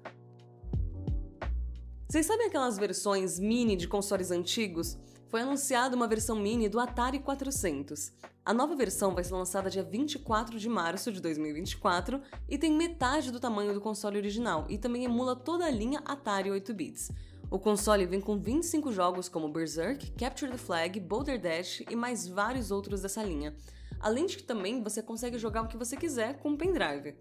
Vocês 2.09 2.27
sabem 2.27 2.47
aquelas 2.47 2.77
versões 2.77 3.39
mini 3.39 3.77
de 3.77 3.89
consoles 3.89 4.31
antigos? 4.31 4.99
Foi 5.29 5.41
anunciada 5.41 5.97
uma 5.97 6.07
versão 6.07 6.37
mini 6.37 6.69
do 6.69 6.79
Atari 6.79 7.21
400. 7.21 8.13
A 8.45 8.53
nova 8.53 8.75
versão 8.75 9.15
vai 9.15 9.23
ser 9.25 9.33
lançada 9.33 9.71
dia 9.71 9.83
24 9.83 10.59
de 10.59 10.69
março 10.69 11.13
de 11.13 11.23
2024 11.23 12.21
e 12.49 12.59
tem 12.59 12.73
metade 12.73 13.31
do 13.31 13.39
tamanho 13.39 13.73
do 13.73 13.81
console 13.81 14.19
original 14.19 14.67
e 14.69 14.77
também 14.77 15.05
emula 15.05 15.37
toda 15.37 15.65
a 15.65 15.71
linha 15.71 16.03
Atari 16.05 16.51
8 16.51 16.75
bits. 16.75 17.11
O 17.49 17.59
console 17.59 18.05
vem 18.05 18.21
com 18.21 18.39
25 18.39 18.93
jogos 18.93 19.29
como 19.29 19.49
Berserk, 19.49 20.11
Capture 20.13 20.51
the 20.51 20.59
Flag, 20.59 20.99
Boulder 20.99 21.41
Dash 21.41 21.83
e 21.89 21.95
mais 21.95 22.27
vários 22.27 22.71
outros 22.71 23.03
dessa 23.03 23.23
linha. 23.23 23.55
Além 24.01 24.27
de 24.27 24.37
que 24.37 24.43
também 24.43 24.83
você 24.83 25.01
consegue 25.01 25.39
jogar 25.39 25.63
o 25.63 25.69
que 25.69 25.77
você 25.77 25.97
quiser 25.97 26.41
com 26.41 26.51
o 26.53 26.59
pendrive. 26.59 27.15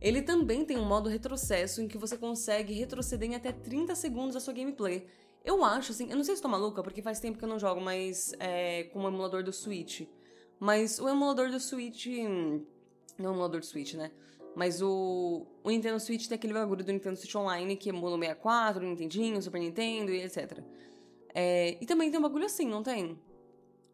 Ele 0.00 0.22
também 0.22 0.64
tem 0.64 0.78
um 0.78 0.84
modo 0.84 1.08
retrocesso 1.08 1.82
em 1.82 1.88
que 1.88 1.98
você 1.98 2.16
consegue 2.16 2.72
retroceder 2.72 3.30
em 3.30 3.34
até 3.34 3.52
30 3.52 3.94
segundos 3.94 4.36
a 4.36 4.40
sua 4.40 4.54
gameplay. 4.54 5.06
Eu 5.44 5.64
acho, 5.64 5.92
assim, 5.92 6.10
eu 6.10 6.16
não 6.16 6.24
sei 6.24 6.36
se 6.36 6.42
tô 6.42 6.48
maluca, 6.48 6.82
porque 6.82 7.02
faz 7.02 7.20
tempo 7.20 7.38
que 7.38 7.44
eu 7.44 7.48
não 7.48 7.58
jogo 7.58 7.80
mais 7.80 8.32
é, 8.38 8.84
com 8.84 9.04
o 9.04 9.08
emulador 9.08 9.42
do 9.42 9.52
Switch. 9.52 10.02
Mas 10.60 10.98
o 10.98 11.08
emulador 11.08 11.50
do 11.50 11.58
Switch. 11.58 12.06
Não 13.18 13.30
o 13.30 13.34
emulador 13.34 13.60
do 13.60 13.66
Switch, 13.66 13.94
né? 13.94 14.10
Mas 14.54 14.82
o, 14.82 15.46
o 15.62 15.70
Nintendo 15.70 16.00
Switch 16.00 16.26
tem 16.26 16.36
aquele 16.36 16.52
bagulho 16.52 16.84
do 16.84 16.92
Nintendo 16.92 17.16
Switch 17.16 17.34
Online 17.34 17.76
que 17.76 17.90
emula 17.90 18.16
o 18.16 18.18
64, 18.18 18.84
o 18.84 18.88
Nintendinho, 18.88 19.38
o 19.38 19.42
Super 19.42 19.60
Nintendo 19.60 20.10
e 20.10 20.22
etc. 20.22 20.60
É, 21.34 21.78
e 21.80 21.86
também 21.86 22.10
tem 22.10 22.18
um 22.18 22.22
bagulho 22.22 22.46
assim, 22.46 22.66
não 22.66 22.82
tem? 22.82 23.18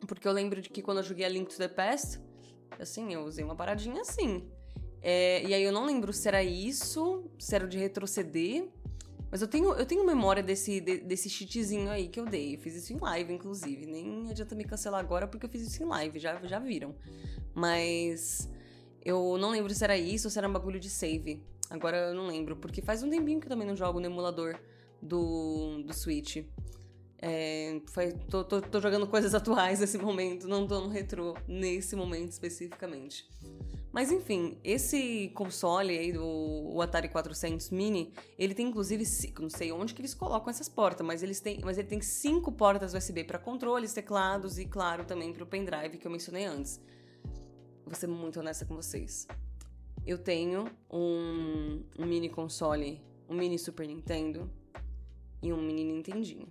Porque 0.07 0.27
eu 0.27 0.33
lembro 0.33 0.61
de 0.63 0.71
que 0.71 0.83
quando 0.83 0.99
eu 0.99 1.05
joguei 1.05 1.25
a 1.25 1.29
Link 1.29 1.51
to 1.51 1.59
the 1.59 1.69
Past, 1.69 2.21
assim, 2.79 3.13
eu 3.13 3.25
usei 3.25 3.45
uma 3.45 3.55
paradinha 3.55 4.01
assim. 4.01 4.51
É, 5.07 5.47
e 5.47 5.53
aí 5.53 5.63
eu 5.63 5.71
não 5.71 5.85
lembro 5.85 6.15
se 6.15 6.27
era 6.27 6.43
isso, 6.43 7.31
se 7.39 7.55
era 7.55 7.69
de 7.69 7.77
retroceder. 7.77 8.67
Mas 9.31 9.43
eu 9.43 9.49
tenho, 9.49 9.75
eu 9.75 9.85
tenho 9.85 10.07
memória 10.07 10.43
desse, 10.43 10.81
de, 10.81 10.99
desse 10.99 11.29
cheatzinho 11.29 11.91
aí 11.91 12.09
que 12.09 12.19
eu 12.19 12.25
dei. 12.25 12.55
Eu 12.55 12.59
fiz 12.59 12.75
isso 12.75 12.95
em 12.95 12.97
live, 12.97 13.35
inclusive. 13.35 13.85
Nem 13.85 14.31
adianta 14.31 14.55
me 14.55 14.65
cancelar 14.65 15.01
agora 15.01 15.27
porque 15.27 15.45
eu 15.45 15.51
fiz 15.51 15.61
isso 15.61 15.83
em 15.83 15.87
live, 15.87 16.19
já, 16.19 16.41
já 16.47 16.59
viram. 16.59 16.95
Mas 17.55 18.49
eu 19.05 19.37
não 19.37 19.51
lembro 19.51 19.75
se 19.75 19.85
era 19.85 19.99
isso 19.99 20.27
ou 20.27 20.31
se 20.31 20.39
era 20.39 20.49
um 20.49 20.53
bagulho 20.53 20.81
de 20.81 20.89
save. 20.89 21.43
Agora 21.69 21.99
eu 21.99 22.15
não 22.15 22.27
lembro, 22.27 22.57
porque 22.57 22.81
faz 22.81 23.03
um 23.03 23.11
tempinho 23.11 23.41
que 23.41 23.47
eu 23.47 23.51
também 23.51 23.67
não 23.67 23.77
jogo 23.77 24.01
no 24.01 24.07
emulador 24.07 24.59
do, 25.03 25.83
do 25.83 25.93
Switch. 25.93 26.39
É, 27.19 27.79
foi, 27.91 28.13
tô, 28.31 28.43
tô, 28.43 28.63
tô, 28.63 28.81
jogando 28.81 29.07
coisas 29.07 29.35
atuais 29.37 29.81
nesse 29.81 29.99
momento, 29.99 30.49
não 30.49 30.67
tô 30.67 30.81
no 30.81 30.89
retrô 30.89 31.37
nesse 31.47 31.95
momento 31.95 32.31
especificamente. 32.31 33.29
Mas 33.95 34.11
enfim, 34.11 34.59
esse 34.65 35.31
console 35.37 35.97
aí 35.97 36.11
do 36.11 36.81
Atari 36.83 37.09
400 37.09 37.71
Mini, 37.71 38.13
ele 38.37 38.53
tem 38.53 38.67
inclusive, 38.67 39.05
não 39.39 39.49
sei 39.49 39.71
onde 39.71 39.95
que 39.95 40.01
eles 40.01 40.13
colocam 40.13 40.51
essas 40.51 40.69
portas, 40.69 41.07
mas 41.07 41.23
eles 41.23 41.39
têm, 41.39 41.61
mas 41.63 41.79
ele 41.79 41.87
tem 41.87 42.01
cinco 42.01 42.51
portas 42.51 42.93
USB 42.93 43.23
para 43.23 43.39
controles, 43.39 43.93
teclados 43.93 44.59
e 44.59 44.67
claro 44.67 45.05
também 45.05 45.33
para 45.33 45.45
o 45.45 45.47
pendrive 45.47 45.97
que 45.97 46.09
eu 46.09 46.11
mencionei 46.11 46.45
antes. 46.45 46.81
Vou 47.87 47.95
ser 47.95 48.09
muito 48.09 48.41
honesta 48.41 48.67
com 48.67 48.75
vocês. 48.75 49.29
Eu 50.05 50.19
tenho 50.19 50.65
um, 50.91 51.85
um 51.97 52.05
mini 52.05 52.29
console, 52.29 53.01
um 53.29 53.37
mini 53.37 53.61
Super 53.61 53.87
Nintendo 53.87 54.51
e 55.41 55.53
um 55.53 55.63
mini 55.63 55.85
Nintendinho. 55.85 56.49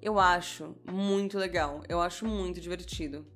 Eu 0.00 0.16
acho 0.20 0.76
muito 0.88 1.36
legal, 1.36 1.82
eu 1.88 2.00
acho 2.00 2.24
muito 2.24 2.60
divertido. 2.60 3.26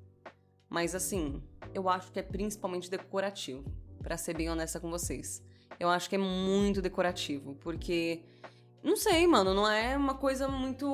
Mas 0.69 0.95
assim, 0.95 1.43
eu 1.73 1.89
acho 1.89 2.11
que 2.11 2.19
é 2.19 2.23
principalmente 2.23 2.89
decorativo, 2.89 3.63
para 4.01 4.17
ser 4.17 4.35
bem 4.35 4.49
honesta 4.49 4.79
com 4.79 4.89
vocês. 4.89 5.43
Eu 5.79 5.89
acho 5.89 6.09
que 6.09 6.15
é 6.15 6.19
muito 6.19 6.81
decorativo, 6.81 7.55
porque 7.55 8.23
não 8.83 8.95
sei, 8.95 9.25
mano, 9.25 9.53
não 9.53 9.69
é 9.69 9.97
uma 9.97 10.15
coisa 10.15 10.47
muito 10.47 10.85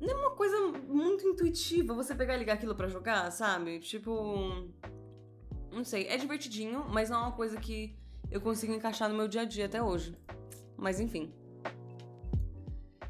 não 0.00 0.10
é 0.10 0.14
uma 0.14 0.30
coisa 0.30 0.56
muito 0.88 1.26
intuitiva 1.26 1.92
você 1.92 2.14
pegar 2.14 2.36
e 2.36 2.38
ligar 2.38 2.54
aquilo 2.54 2.74
para 2.74 2.88
jogar, 2.88 3.30
sabe? 3.32 3.80
Tipo, 3.80 4.68
não 5.72 5.84
sei, 5.84 6.06
é 6.06 6.16
divertidinho, 6.16 6.86
mas 6.88 7.10
não 7.10 7.18
é 7.18 7.22
uma 7.22 7.32
coisa 7.32 7.58
que 7.58 7.96
eu 8.30 8.40
consigo 8.40 8.72
encaixar 8.72 9.08
no 9.08 9.16
meu 9.16 9.26
dia 9.26 9.42
a 9.42 9.44
dia 9.44 9.66
até 9.66 9.82
hoje. 9.82 10.16
Mas 10.76 11.00
enfim. 11.00 11.32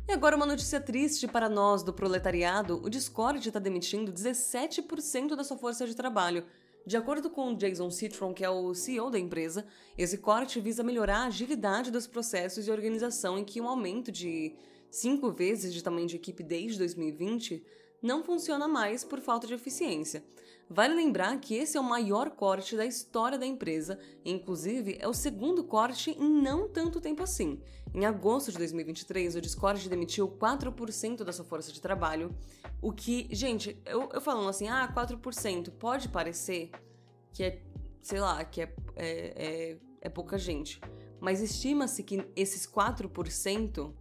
E 0.08 0.12
agora 0.12 0.34
uma 0.34 0.46
notícia 0.46 0.80
triste 0.80 1.28
para 1.28 1.50
nós 1.50 1.82
do 1.82 1.92
proletariado: 1.92 2.80
o 2.82 2.88
Discord 2.88 3.46
está 3.46 3.60
demitindo 3.60 4.10
17% 4.10 5.36
da 5.36 5.44
sua 5.44 5.58
força 5.58 5.86
de 5.86 5.94
trabalho. 5.94 6.46
De 6.86 6.96
acordo 6.96 7.28
com 7.28 7.54
Jason 7.54 7.90
Citron, 7.90 8.32
que 8.32 8.42
é 8.42 8.48
o 8.48 8.72
CEO 8.72 9.10
da 9.10 9.18
empresa, 9.18 9.66
esse 9.98 10.16
corte 10.16 10.60
visa 10.60 10.82
melhorar 10.82 11.18
a 11.18 11.26
agilidade 11.26 11.90
dos 11.90 12.06
processos 12.06 12.66
e 12.66 12.70
organização 12.70 13.38
em 13.38 13.44
que 13.44 13.60
um 13.60 13.68
aumento 13.68 14.10
de 14.10 14.56
cinco 14.90 15.30
vezes 15.30 15.74
de 15.74 15.84
tamanho 15.84 16.06
de 16.06 16.16
equipe 16.16 16.42
desde 16.42 16.78
2020 16.78 17.62
não 18.00 18.24
funciona 18.24 18.66
mais 18.66 19.04
por 19.04 19.20
falta 19.20 19.46
de 19.46 19.52
eficiência. 19.52 20.24
Vale 20.70 20.94
lembrar 20.94 21.38
que 21.40 21.54
esse 21.54 21.76
é 21.76 21.80
o 21.80 21.84
maior 21.84 22.30
corte 22.30 22.76
da 22.76 22.84
história 22.84 23.38
da 23.38 23.46
empresa, 23.46 23.98
inclusive 24.24 24.96
é 25.00 25.08
o 25.08 25.14
segundo 25.14 25.64
corte 25.64 26.10
em 26.10 26.30
não 26.30 26.68
tanto 26.68 27.00
tempo 27.00 27.22
assim. 27.22 27.60
Em 27.94 28.04
agosto 28.04 28.52
de 28.52 28.58
2023, 28.58 29.36
o 29.36 29.40
Discord 29.40 29.88
demitiu 29.88 30.28
4% 30.28 31.24
da 31.24 31.32
sua 31.32 31.44
força 31.44 31.72
de 31.72 31.80
trabalho, 31.80 32.34
o 32.80 32.92
que, 32.92 33.28
gente, 33.30 33.80
eu, 33.84 34.08
eu 34.12 34.20
falando 34.20 34.48
assim, 34.48 34.68
ah, 34.68 34.92
4%, 34.94 35.70
pode 35.72 36.08
parecer 36.08 36.70
que 37.32 37.42
é, 37.42 37.62
sei 38.00 38.20
lá, 38.20 38.44
que 38.44 38.62
é, 38.62 38.74
é, 38.94 39.16
é, 39.36 39.76
é 40.02 40.08
pouca 40.08 40.38
gente, 40.38 40.80
mas 41.20 41.40
estima-se 41.40 42.02
que 42.02 42.24
esses 42.36 42.66
4% 42.66 43.92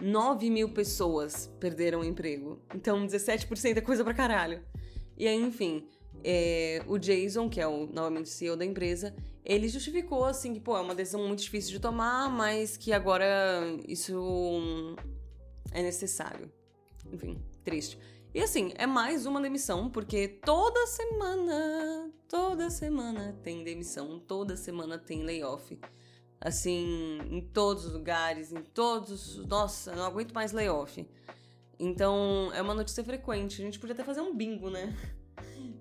9 0.00 0.50
mil 0.50 0.70
pessoas 0.70 1.52
perderam 1.60 2.00
o 2.00 2.04
emprego. 2.04 2.60
Então, 2.74 3.06
17% 3.06 3.76
é 3.76 3.80
coisa 3.80 4.02
pra 4.02 4.12
caralho. 4.12 4.62
E 5.16 5.26
aí, 5.28 5.40
enfim, 5.40 5.86
é, 6.24 6.82
o 6.86 6.98
Jason, 6.98 7.50
que 7.50 7.60
é 7.60 7.66
o 7.66 7.86
novamente 7.86 8.30
CEO 8.30 8.56
da 8.56 8.64
empresa, 8.64 9.14
ele 9.44 9.68
justificou 9.68 10.24
assim 10.24 10.54
que, 10.54 10.60
pô, 10.60 10.76
é 10.76 10.80
uma 10.80 10.94
decisão 10.94 11.26
muito 11.26 11.42
difícil 11.42 11.72
de 11.72 11.78
tomar, 11.78 12.30
mas 12.30 12.78
que 12.78 12.92
agora 12.92 13.26
isso 13.86 14.96
é 15.70 15.82
necessário. 15.82 16.50
Enfim, 17.12 17.38
triste. 17.62 17.98
E 18.32 18.40
assim, 18.40 18.72
é 18.76 18.86
mais 18.86 19.26
uma 19.26 19.40
demissão, 19.40 19.90
porque 19.90 20.26
toda 20.26 20.86
semana, 20.86 22.10
toda 22.26 22.70
semana 22.70 23.38
tem 23.42 23.62
demissão, 23.62 24.18
toda 24.18 24.56
semana 24.56 24.98
tem 24.98 25.22
layoff. 25.22 25.78
Assim, 26.40 27.18
em 27.30 27.40
todos 27.40 27.84
os 27.86 27.92
lugares, 27.92 28.50
em 28.50 28.62
todos. 28.62 29.36
Nossa, 29.46 29.94
não 29.94 30.04
aguento 30.04 30.32
mais 30.32 30.52
layoff. 30.52 31.06
Então, 31.78 32.50
é 32.54 32.60
uma 32.60 32.74
notícia 32.74 33.04
frequente. 33.04 33.60
A 33.60 33.64
gente 33.64 33.78
podia 33.78 33.94
até 33.94 34.02
fazer 34.02 34.20
um 34.20 34.34
bingo, 34.34 34.70
né? 34.70 34.94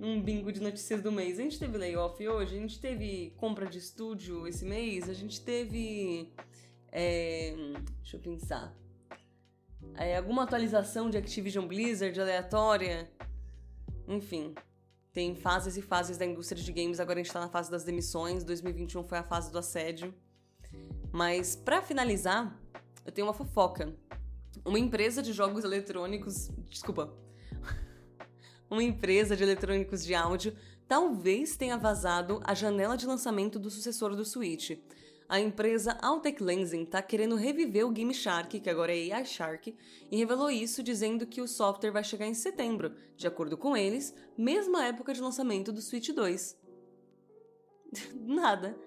Um 0.05 0.21
bingo 0.21 0.51
de 0.51 0.61
notícias 0.61 1.01
do 1.01 1.13
mês. 1.13 1.39
A 1.39 1.43
gente 1.43 1.57
teve 1.57 1.77
layoff 1.77 2.27
hoje, 2.27 2.57
a 2.57 2.59
gente 2.59 2.77
teve 2.77 3.33
compra 3.37 3.65
de 3.65 3.77
estúdio 3.77 4.45
esse 4.45 4.65
mês, 4.65 5.07
a 5.07 5.13
gente 5.13 5.39
teve. 5.39 6.29
É, 6.91 7.55
deixa 8.01 8.17
eu 8.17 8.19
pensar. 8.19 8.75
É, 9.95 10.17
alguma 10.17 10.43
atualização 10.43 11.09
de 11.09 11.17
Activision 11.17 11.65
Blizzard 11.65 12.19
aleatória. 12.19 13.09
Enfim, 14.05 14.53
tem 15.13 15.35
fases 15.35 15.77
e 15.77 15.81
fases 15.81 16.17
da 16.17 16.25
indústria 16.25 16.61
de 16.61 16.73
games. 16.73 16.99
Agora 16.99 17.21
a 17.21 17.23
gente 17.23 17.31
tá 17.31 17.39
na 17.39 17.47
fase 17.47 17.71
das 17.71 17.85
demissões. 17.85 18.43
2021 18.43 19.05
foi 19.05 19.19
a 19.19 19.23
fase 19.23 19.53
do 19.53 19.57
assédio. 19.57 20.13
Mas 21.13 21.55
para 21.55 21.81
finalizar, 21.81 22.59
eu 23.05 23.11
tenho 23.13 23.25
uma 23.25 23.33
fofoca. 23.33 23.95
Uma 24.65 24.79
empresa 24.79 25.23
de 25.23 25.31
jogos 25.31 25.63
eletrônicos. 25.63 26.49
Desculpa. 26.69 27.13
Uma 28.69 28.83
empresa 28.83 29.35
de 29.35 29.43
eletrônicos 29.43 30.03
de 30.03 30.15
áudio 30.15 30.55
talvez 30.87 31.55
tenha 31.55 31.77
vazado 31.77 32.41
a 32.43 32.53
janela 32.53 32.97
de 32.97 33.05
lançamento 33.05 33.59
do 33.59 33.69
sucessor 33.69 34.15
do 34.15 34.25
Switch. 34.25 34.77
A 35.27 35.39
empresa 35.39 35.97
Altec 36.01 36.43
Lensing 36.43 36.83
está 36.83 37.01
querendo 37.01 37.35
reviver 37.35 37.85
o 37.87 37.91
Game 37.91 38.13
Shark, 38.13 38.59
que 38.59 38.69
agora 38.69 38.95
é 38.95 39.11
AI 39.11 39.25
Shark, 39.25 39.75
e 40.11 40.17
revelou 40.17 40.51
isso 40.51 40.83
dizendo 40.83 41.25
que 41.25 41.41
o 41.41 41.47
software 41.47 41.91
vai 41.91 42.03
chegar 42.03 42.27
em 42.27 42.33
setembro, 42.33 42.93
de 43.15 43.25
acordo 43.25 43.57
com 43.57 43.75
eles, 43.75 44.13
mesma 44.37 44.85
época 44.85 45.13
de 45.13 45.21
lançamento 45.21 45.71
do 45.71 45.81
Switch 45.81 46.09
2. 46.09 46.57
Nada. 48.13 48.77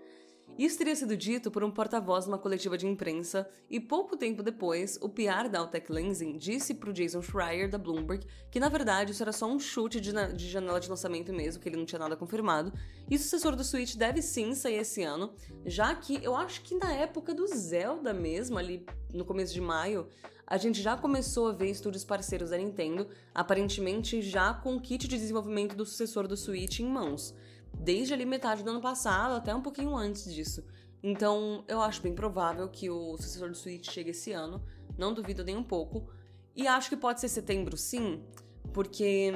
Isso 0.59 0.79
teria 0.79 0.97
sido 0.97 1.15
dito 1.15 1.51
por 1.51 1.63
um 1.63 1.71
porta-voz 1.71 2.25
numa 2.25 2.39
coletiva 2.39 2.79
de 2.79 2.87
imprensa, 2.87 3.47
e 3.69 3.79
pouco 3.79 4.17
tempo 4.17 4.43
depois, 4.43 4.99
o 5.03 5.09
PR 5.09 5.51
da 5.51 5.59
Altec 5.59 5.93
Lensing 5.93 6.39
disse 6.39 6.73
pro 6.73 6.95
Jason 6.95 7.21
Schreier, 7.21 7.69
da 7.69 7.77
Bloomberg, 7.77 8.27
que 8.51 8.59
na 8.59 8.71
verdade 8.71 9.13
isso 9.13 9.23
era 9.23 9.33
só 9.33 9.47
um 9.47 9.59
chute 9.59 10.01
de, 10.01 10.13
de 10.35 10.49
janela 10.49 10.81
de 10.81 10.89
lançamento 10.89 11.31
mesmo, 11.31 11.63
que 11.63 11.69
ele 11.69 11.77
não 11.77 11.85
tinha 11.85 11.99
nada 11.99 12.17
confirmado, 12.17 12.73
e 13.11 13.17
o 13.17 13.19
sucessor 13.19 13.55
do 13.55 13.63
Switch 13.63 13.97
deve 13.97 14.23
sim 14.23 14.55
sair 14.55 14.77
esse 14.77 15.03
ano, 15.03 15.35
já 15.67 15.95
que 15.95 16.25
eu 16.25 16.35
acho 16.35 16.63
que 16.63 16.75
na 16.75 16.91
época 16.91 17.35
do 17.35 17.47
Zelda 17.47 18.15
mesmo, 18.15 18.57
ali 18.57 18.87
no 19.13 19.27
começo 19.27 19.53
de 19.53 19.61
maio, 19.61 20.09
a 20.47 20.57
gente 20.57 20.81
já 20.81 20.97
começou 20.97 21.49
a 21.49 21.53
ver 21.53 21.69
estúdios 21.69 22.05
parceiros 22.05 22.49
da 22.49 22.57
Nintendo, 22.57 23.09
aparentemente 23.35 24.23
já 24.23 24.55
com 24.55 24.77
o 24.77 24.81
kit 24.81 25.07
de 25.07 25.19
desenvolvimento 25.19 25.77
do 25.77 25.85
sucessor 25.85 26.27
do 26.27 26.37
Switch 26.37 26.81
em 26.81 26.87
mãos 26.87 27.35
desde 27.79 28.15
ali 28.15 28.25
metade 28.25 28.63
do 28.63 28.71
ano 28.71 28.81
passado 28.81 29.35
até 29.35 29.55
um 29.55 29.63
pouquinho 29.63 29.95
antes 29.97 30.33
disso. 30.33 30.65
Então, 31.03 31.65
eu 31.69 31.81
acho 31.81 32.03
bem 32.03 32.15
provável 32.15 32.69
que 32.69 32.91
o 32.91 33.17
sucessor 33.17 33.49
do 33.49 33.55
Switch 33.55 33.91
chegue 33.91 34.11
esse 34.11 34.33
ano, 34.33 34.65
não 34.99 35.13
duvido 35.15 35.45
nem 35.45 35.57
um 35.57 35.63
pouco. 35.63 36.09
E 36.55 36.67
acho 36.67 36.89
que 36.89 36.97
pode 36.97 37.21
ser 37.21 37.29
setembro, 37.29 37.77
sim, 37.77 38.25
porque 38.73 39.31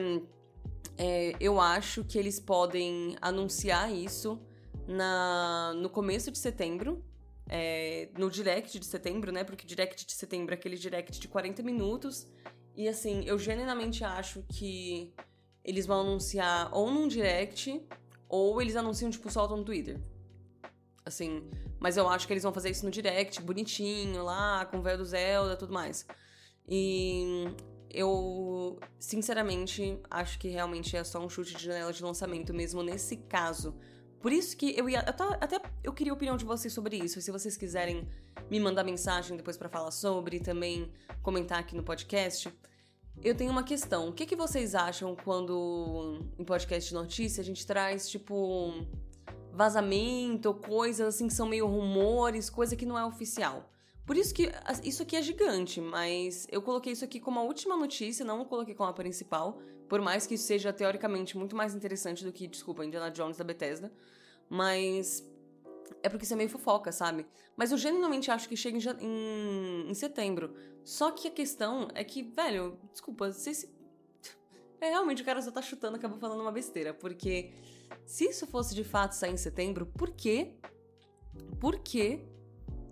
é, 0.97 1.35
eu 1.39 1.61
acho 1.61 2.03
que 2.05 2.19
eles 2.19 2.41
podem 2.41 3.17
anunciar 3.21 3.93
isso 3.93 4.41
na, 4.89 5.73
no 5.77 5.89
começo 5.89 6.31
de 6.31 6.39
setembro, 6.39 7.05
é, 7.49 8.09
no 8.19 8.31
direct 8.31 8.79
de 8.79 8.87
setembro, 8.87 9.31
né? 9.31 9.45
Porque 9.45 9.67
direct 9.67 10.07
de 10.07 10.13
setembro 10.13 10.55
é 10.55 10.57
aquele 10.57 10.77
direct 10.77 11.21
de 11.21 11.29
40 11.29 11.63
minutos. 11.63 12.27
E 12.77 12.89
assim, 12.89 13.25
eu 13.27 13.39
genuinamente 13.39 14.05
acho 14.05 14.43
que 14.49 15.13
eles 15.65 15.87
vão 15.87 16.01
anunciar 16.01 16.71
ou 16.73 16.91
num 16.91 17.07
direct 17.07 17.81
ou 18.31 18.63
eles 18.63 18.77
anunciam, 18.77 19.11
tipo, 19.11 19.29
soltam 19.29 19.57
no 19.57 19.65
Twitter. 19.65 20.01
Assim, 21.05 21.43
mas 21.81 21.97
eu 21.97 22.09
acho 22.09 22.27
que 22.27 22.33
eles 22.33 22.45
vão 22.45 22.53
fazer 22.53 22.71
isso 22.71 22.85
no 22.85 22.91
direct, 22.91 23.43
bonitinho, 23.43 24.23
lá, 24.23 24.65
com 24.67 24.79
o 24.79 24.83
véu 24.83 24.97
do 24.97 25.05
Zelda 25.05 25.57
tudo 25.57 25.73
mais. 25.73 26.07
E 26.69 27.45
eu, 27.91 28.79
sinceramente, 29.01 29.99
acho 30.09 30.39
que 30.39 30.49
realmente 30.49 30.97
é 30.97 31.03
só 31.03 31.19
um 31.19 31.29
chute 31.29 31.57
de 31.57 31.65
janela 31.65 31.93
de 31.93 32.03
lançamento 32.05 32.55
mesmo 32.55 32.83
nesse 32.85 33.17
caso. 33.17 33.75
Por 34.21 34.31
isso 34.31 34.57
que 34.57 34.79
eu 34.79 34.89
ia. 34.89 35.01
Até, 35.01 35.25
até 35.41 35.61
eu 35.83 35.93
queria 35.93 36.13
a 36.13 36.15
opinião 36.15 36.37
de 36.37 36.45
vocês 36.45 36.73
sobre 36.73 36.97
isso. 36.97 37.21
Se 37.21 37.33
vocês 37.33 37.57
quiserem 37.57 38.07
me 38.49 38.61
mandar 38.61 38.85
mensagem 38.85 39.37
depois 39.37 39.57
para 39.57 39.69
falar 39.69 39.91
sobre, 39.91 40.39
também 40.39 40.93
comentar 41.23 41.59
aqui 41.59 41.75
no 41.75 41.83
podcast. 41.83 42.53
Eu 43.23 43.35
tenho 43.35 43.51
uma 43.51 43.63
questão. 43.63 44.09
O 44.09 44.13
que, 44.13 44.25
que 44.25 44.37
vocês 44.37 44.75
acham 44.75 45.15
quando 45.15 46.21
em 46.39 46.45
podcast 46.45 46.89
de 46.89 46.95
notícia 46.95 47.41
a 47.41 47.45
gente 47.45 47.67
traz, 47.67 48.09
tipo, 48.09 48.87
vazamento 49.53 50.55
coisas 50.55 51.15
assim 51.15 51.29
que 51.29 51.35
são 51.35 51.47
meio 51.47 51.67
rumores, 51.67 52.49
coisa 52.49 52.75
que 52.75 52.87
não 52.87 52.99
é 52.99 53.05
oficial? 53.05 53.71
Por 54.07 54.17
isso 54.17 54.35
que 54.35 54.51
isso 54.83 55.03
aqui 55.03 55.15
é 55.15 55.23
gigante, 55.23 55.81
mas 55.81 56.49
eu 56.51 56.61
coloquei 56.63 56.93
isso 56.93 57.05
aqui 57.05 57.21
como 57.21 57.39
a 57.39 57.43
última 57.43 57.77
notícia, 57.77 58.25
não 58.25 58.45
coloquei 58.45 58.75
como 58.75 58.89
a 58.89 58.93
principal, 58.93 59.61
por 59.89 60.01
mais 60.01 60.27
que 60.27 60.35
isso 60.35 60.45
seja 60.45 60.73
teoricamente 60.73 61.37
muito 61.37 61.55
mais 61.55 61.75
interessante 61.75 62.25
do 62.25 62.33
que, 62.33 62.47
desculpa, 62.47 62.85
Indiana 62.85 63.11
Jones 63.11 63.37
da 63.37 63.45
Bethesda. 63.45 63.93
Mas 64.49 65.25
é 66.03 66.09
porque 66.09 66.25
isso 66.25 66.35
é 66.35 66.37
meio 66.37 66.49
fofoca, 66.49 66.93
sabe? 66.93 67.27
Mas 67.57 67.73
eu 67.73 67.79
genuinamente 67.79 68.31
acho 68.31 68.49
que 68.49 68.57
chega 68.57 68.77
em, 68.77 69.05
em, 69.05 69.91
em 69.91 69.95
setembro. 69.95 70.55
Só 70.85 71.11
que 71.11 71.29
a 71.29 71.31
questão 71.31 71.89
é 71.95 72.03
que, 72.03 72.23
velho, 72.23 72.79
desculpa, 72.91 73.33
se 73.33 73.51
esse. 73.51 73.81
É, 74.81 74.91
realmente 74.91 75.23
o 75.23 75.25
cara 75.25 75.43
só 75.43 75.51
tá 75.51 75.61
chutando, 75.61 75.97
acaba 75.97 76.17
falando 76.17 76.41
uma 76.41 76.53
besteira. 76.53 76.95
Porque 76.95 77.53
se 78.07 78.25
isso 78.25 78.47
fosse 78.47 78.75
de 78.75 78.85
fato 78.85 79.13
sair 79.13 79.33
em 79.33 79.37
setembro, 79.37 79.87
por 79.87 80.11
quê? 80.11 80.55
Por 81.61 81.79
quê 81.81 82.25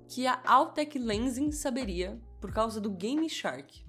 que 0.06 0.26
a 0.26 0.40
Altec 0.44 0.98
Lensing 0.98 1.50
saberia 1.50 2.20
por 2.40 2.52
causa 2.52 2.80
do 2.80 2.90
Game 2.90 3.28
Shark? 3.28 3.84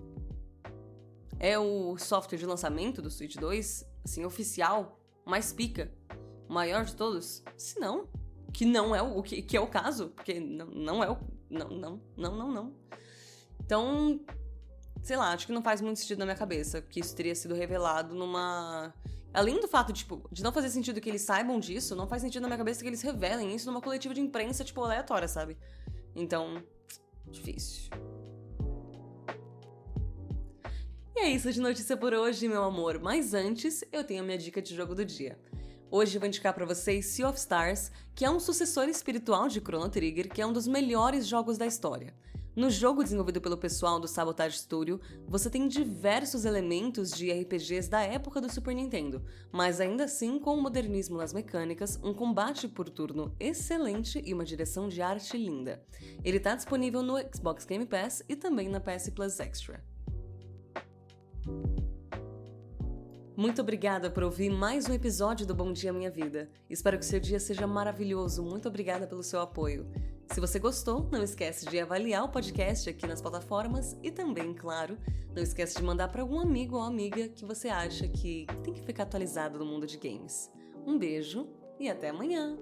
É 1.38 1.58
o 1.58 1.98
software 1.98 2.38
de 2.38 2.46
lançamento 2.46 3.02
do 3.02 3.10
Switch 3.10 3.36
2, 3.36 3.86
assim, 4.04 4.26
oficial, 4.26 5.00
mais 5.26 5.54
pica, 5.54 5.94
maior 6.50 6.84
de 6.84 6.96
todos? 6.96 7.44
Se 7.56 7.80
não, 7.80 8.10
que 8.54 8.66
não 8.66 8.96
é 8.96 9.02
o 9.02 9.22
que, 9.22 9.42
que 9.42 9.56
é 9.56 9.62
o 9.62 9.68
caso, 9.68 10.10
porque 10.10 10.40
não, 10.40 10.66
não 10.68 11.04
é 11.04 11.10
o. 11.10 11.18
Não, 11.50 11.70
não, 11.70 12.02
não, 12.16 12.36
não, 12.36 12.52
não. 12.52 12.74
Então, 13.64 14.20
sei 15.02 15.18
lá, 15.18 15.34
acho 15.34 15.48
que 15.48 15.54
não 15.54 15.62
faz 15.62 15.82
muito 15.82 16.00
sentido 16.00 16.20
na 16.20 16.26
minha 16.26 16.38
cabeça 16.38 16.82
que 16.82 17.00
isso 17.00 17.16
teria 17.16 17.36
sido 17.36 17.54
revelado 17.54 18.16
numa. 18.16 18.94
Além 19.32 19.60
do 19.60 19.68
fato, 19.68 19.94
tipo, 19.94 20.28
de 20.32 20.42
não 20.42 20.52
fazer 20.52 20.70
sentido 20.70 21.00
que 21.00 21.08
eles 21.08 21.22
saibam 21.22 21.60
disso, 21.60 21.96
não 21.96 22.08
faz 22.08 22.22
sentido 22.22 22.42
na 22.42 22.48
minha 22.48 22.58
cabeça 22.58 22.82
que 22.82 22.88
eles 22.88 23.02
revelem 23.02 23.54
isso 23.56 23.68
numa 23.68 23.82
coletiva 23.82 24.14
de 24.14 24.22
imprensa, 24.22 24.64
tipo, 24.64 24.84
aleatória, 24.84 25.28
sabe? 25.28 25.56
Então, 26.16 26.64
difícil. 27.28 27.92
E 31.16 31.20
é 31.20 31.30
isso 31.30 31.52
de 31.52 31.60
notícia 31.60 31.96
por 31.96 32.14
hoje, 32.14 32.48
meu 32.48 32.64
amor. 32.64 33.00
Mas 33.00 33.34
antes, 33.34 33.84
eu 33.92 34.04
tenho 34.04 34.22
a 34.22 34.26
minha 34.26 34.38
dica 34.38 34.62
de 34.62 34.76
jogo 34.76 34.96
do 34.96 35.06
dia. 35.06 35.38
Hoje 35.92 36.16
eu 36.16 36.20
vou 36.20 36.28
indicar 36.28 36.54
para 36.54 36.68
vocês 36.68 37.08
Sea 37.08 37.28
of 37.28 37.40
Stars, 37.40 37.92
que 38.14 38.24
é 38.24 38.30
um 38.30 38.40
sucessor 38.40 38.88
espiritual 38.88 39.48
de 39.48 39.60
Chrono 39.60 39.90
Trigger, 39.90 40.30
que 40.30 40.40
é 40.40 40.46
um 40.46 40.54
dos 40.54 40.68
melhores 40.68 41.26
jogos 41.26 41.58
da 41.58 41.66
história. 41.66 42.14
No 42.56 42.70
jogo 42.70 43.04
desenvolvido 43.04 43.42
pelo 43.42 43.58
pessoal 43.58 44.00
do 44.00 44.08
Sabotage 44.08 44.60
Studio, 44.60 45.02
você 45.28 45.50
tem 45.50 45.68
diversos 45.68 46.46
elementos 46.46 47.10
de 47.10 47.32
RPGs 47.32 47.90
da 47.90 48.02
época 48.02 48.40
do 48.40 48.54
Super 48.54 48.76
Nintendo, 48.76 49.26
mas 49.52 49.82
ainda 49.82 50.04
assim 50.04 50.38
com 50.38 50.62
modernismo 50.62 51.18
nas 51.18 51.34
mecânicas, 51.34 52.00
um 52.04 52.14
combate 52.14 52.68
por 52.68 52.88
turno 52.88 53.36
excelente 53.40 54.22
e 54.24 54.32
uma 54.32 54.46
direção 54.46 54.88
de 54.88 55.02
arte 55.02 55.36
linda. 55.38 55.84
Ele 56.24 56.38
está 56.38 56.54
disponível 56.54 57.02
no 57.02 57.18
Xbox 57.18 57.66
Game 57.66 57.88
Pass 57.88 58.24
e 58.30 58.36
também 58.36 58.70
na 58.70 58.80
PS 58.80 59.10
Plus 59.10 59.40
Extra. 59.40 59.84
Muito 63.40 63.62
obrigada 63.62 64.10
por 64.10 64.22
ouvir 64.22 64.50
mais 64.50 64.90
um 64.90 64.94
episódio 64.94 65.48
do 65.48 65.56
Bom 65.56 65.72
Dia 65.72 65.94
Minha 65.94 66.12
Vida. 66.12 66.50
Espero 66.70 67.00
que 67.00 67.06
seu 67.06 67.22
dia 67.22 67.40
seja 67.40 67.66
maravilhoso. 67.66 68.44
Muito 68.44 68.68
obrigada 68.68 69.08
pelo 69.08 69.24
seu 69.24 69.40
apoio. 69.40 69.88
Se 70.28 70.42
você 70.42 70.60
gostou, 70.60 71.08
não 71.10 71.24
esquece 71.24 71.66
de 71.66 71.80
avaliar 71.80 72.26
o 72.26 72.28
podcast 72.28 72.90
aqui 72.90 73.08
nas 73.08 73.22
plataformas 73.22 73.98
e 74.04 74.12
também, 74.12 74.54
claro, 74.54 74.98
não 75.34 75.42
esquece 75.42 75.78
de 75.78 75.84
mandar 75.84 76.10
para 76.10 76.22
algum 76.22 76.38
amigo 76.38 76.76
ou 76.76 76.82
amiga 76.82 77.30
que 77.30 77.46
você 77.46 77.70
acha 77.70 78.10
que 78.10 78.46
tem 78.62 78.74
que 78.74 78.82
ficar 78.82 79.04
atualizado 79.04 79.58
no 79.58 79.66
mundo 79.66 79.88
de 79.88 79.96
games. 79.96 80.52
Um 80.86 81.00
beijo 81.00 81.48
e 81.80 81.90
até 81.90 82.10
amanhã! 82.10 82.58